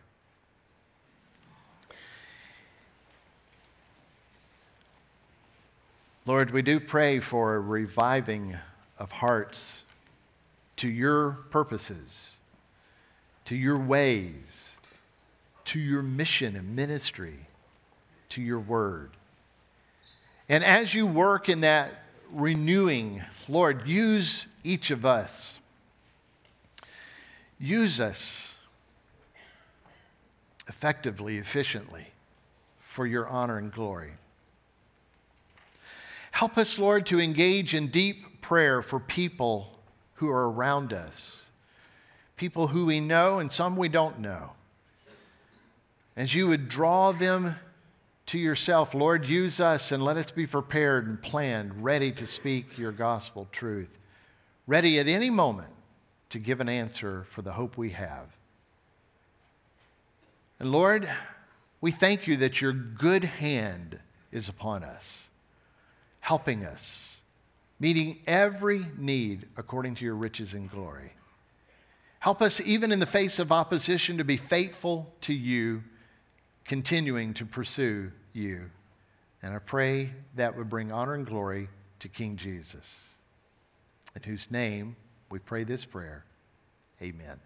Lord, 6.27 6.53
we 6.53 6.63
do 6.63 6.79
pray 6.79 7.19
for 7.19 7.57
a 7.57 7.61
reviving 7.61 8.57
of 8.99 9.11
hearts 9.11 9.85
to 10.79 10.89
your 10.89 11.39
purposes, 11.51 12.37
to 13.45 13.55
your 13.55 13.79
ways, 13.79 14.77
to 15.67 15.79
your 15.79 16.03
mission 16.03 16.57
and 16.57 16.75
ministry, 16.75 17.35
to 18.31 18.41
your 18.41 18.61
word. 18.61 19.11
And 20.49 20.65
as 20.65 20.95
you 20.95 21.07
work 21.07 21.49
in 21.49 21.61
that 21.61 21.91
renewing, 22.33 23.23
Lord, 23.49 23.87
use 23.87 24.47
each 24.65 24.91
of 24.91 25.05
us. 25.05 25.59
Use 27.59 28.01
us 28.01 28.57
effectively, 30.69 31.39
efficiently 31.39 32.07
for 32.79 33.07
your 33.07 33.27
honor 33.27 33.59
and 33.59 33.73
glory. 33.73 34.13
Help 36.31 36.57
us, 36.57 36.79
Lord, 36.79 37.05
to 37.07 37.19
engage 37.19 37.75
in 37.75 37.89
deep 37.89 38.43
prayer 38.43 38.81
for 38.81 39.01
people 39.01 39.78
who 40.19 40.29
are 40.29 40.51
around 40.51 40.93
us, 40.93 41.51
people 42.37 42.69
who 42.69 42.87
we 42.87 43.01
know 43.01 43.39
and 43.39 43.51
some 43.51 43.77
we 43.77 43.89
don't 43.89 44.19
know. 44.19 44.51
As 46.17 46.35
you 46.35 46.49
would 46.49 46.69
draw 46.69 47.13
them 47.13 47.55
to 48.27 48.39
yourself, 48.39 48.95
Lord, 48.95 49.27
use 49.27 49.61
us 49.61 49.93
and 49.93 50.03
let 50.03 50.17
us 50.17 50.33
be 50.33 50.47
prepared 50.47 51.07
and 51.07 51.23
planned, 51.23 51.85
ready 51.85 52.11
to 52.13 52.27
speak 52.27 52.77
your 52.77 52.91
gospel 52.91 53.47
truth, 53.53 53.97
ready 54.67 54.99
at 54.99 55.07
any 55.07 55.31
moment 55.31 55.73
to 56.31 56.41
give 56.41 56.61
an 56.61 56.69
answer 56.69 57.25
for 57.31 57.43
the 57.43 57.53
hope 57.53 57.79
we 57.79 57.91
have. 57.91 58.37
And 60.59 60.73
Lord, 60.73 61.09
we 61.81 61.93
thank 61.93 62.27
you 62.27 62.37
that 62.39 62.61
your 62.61 62.73
good 62.73 63.23
hand 63.23 64.01
is 64.33 64.49
upon 64.49 64.83
us, 64.83 65.29
helping 66.21 66.65
us, 66.65 67.18
meeting 67.81 68.19
every 68.27 68.85
need 68.97 69.47
according 69.57 69.95
to 69.97 70.05
your 70.05 70.15
riches 70.15 70.55
and 70.55 70.71
glory. 70.71 71.13
Help 72.21 72.43
us, 72.43 72.61
even 72.61 72.91
in 72.91 72.99
the 72.99 73.07
face 73.07 73.39
of 73.39 73.53
opposition, 73.53 74.19
to 74.19 74.25
be 74.25 74.37
faithful 74.37 75.13
to 75.21 75.33
you, 75.33 75.85
continuing 76.65 77.33
to 77.35 77.47
pursue 77.47 78.11
you. 78.33 78.71
And 79.43 79.55
I 79.55 79.61
pray 79.61 80.11
that 80.35 80.57
would 80.57 80.69
bring 80.69 80.91
honor 80.91 81.15
and 81.15 81.25
glory 81.25 81.69
to 82.01 82.09
King 82.09 82.37
Jesus, 82.37 83.05
in 84.17 84.23
whose 84.25 84.51
name 84.51 84.97
we 85.31 85.39
pray 85.39 85.63
this 85.63 85.85
prayer. 85.85 86.25
Amen. 87.01 87.39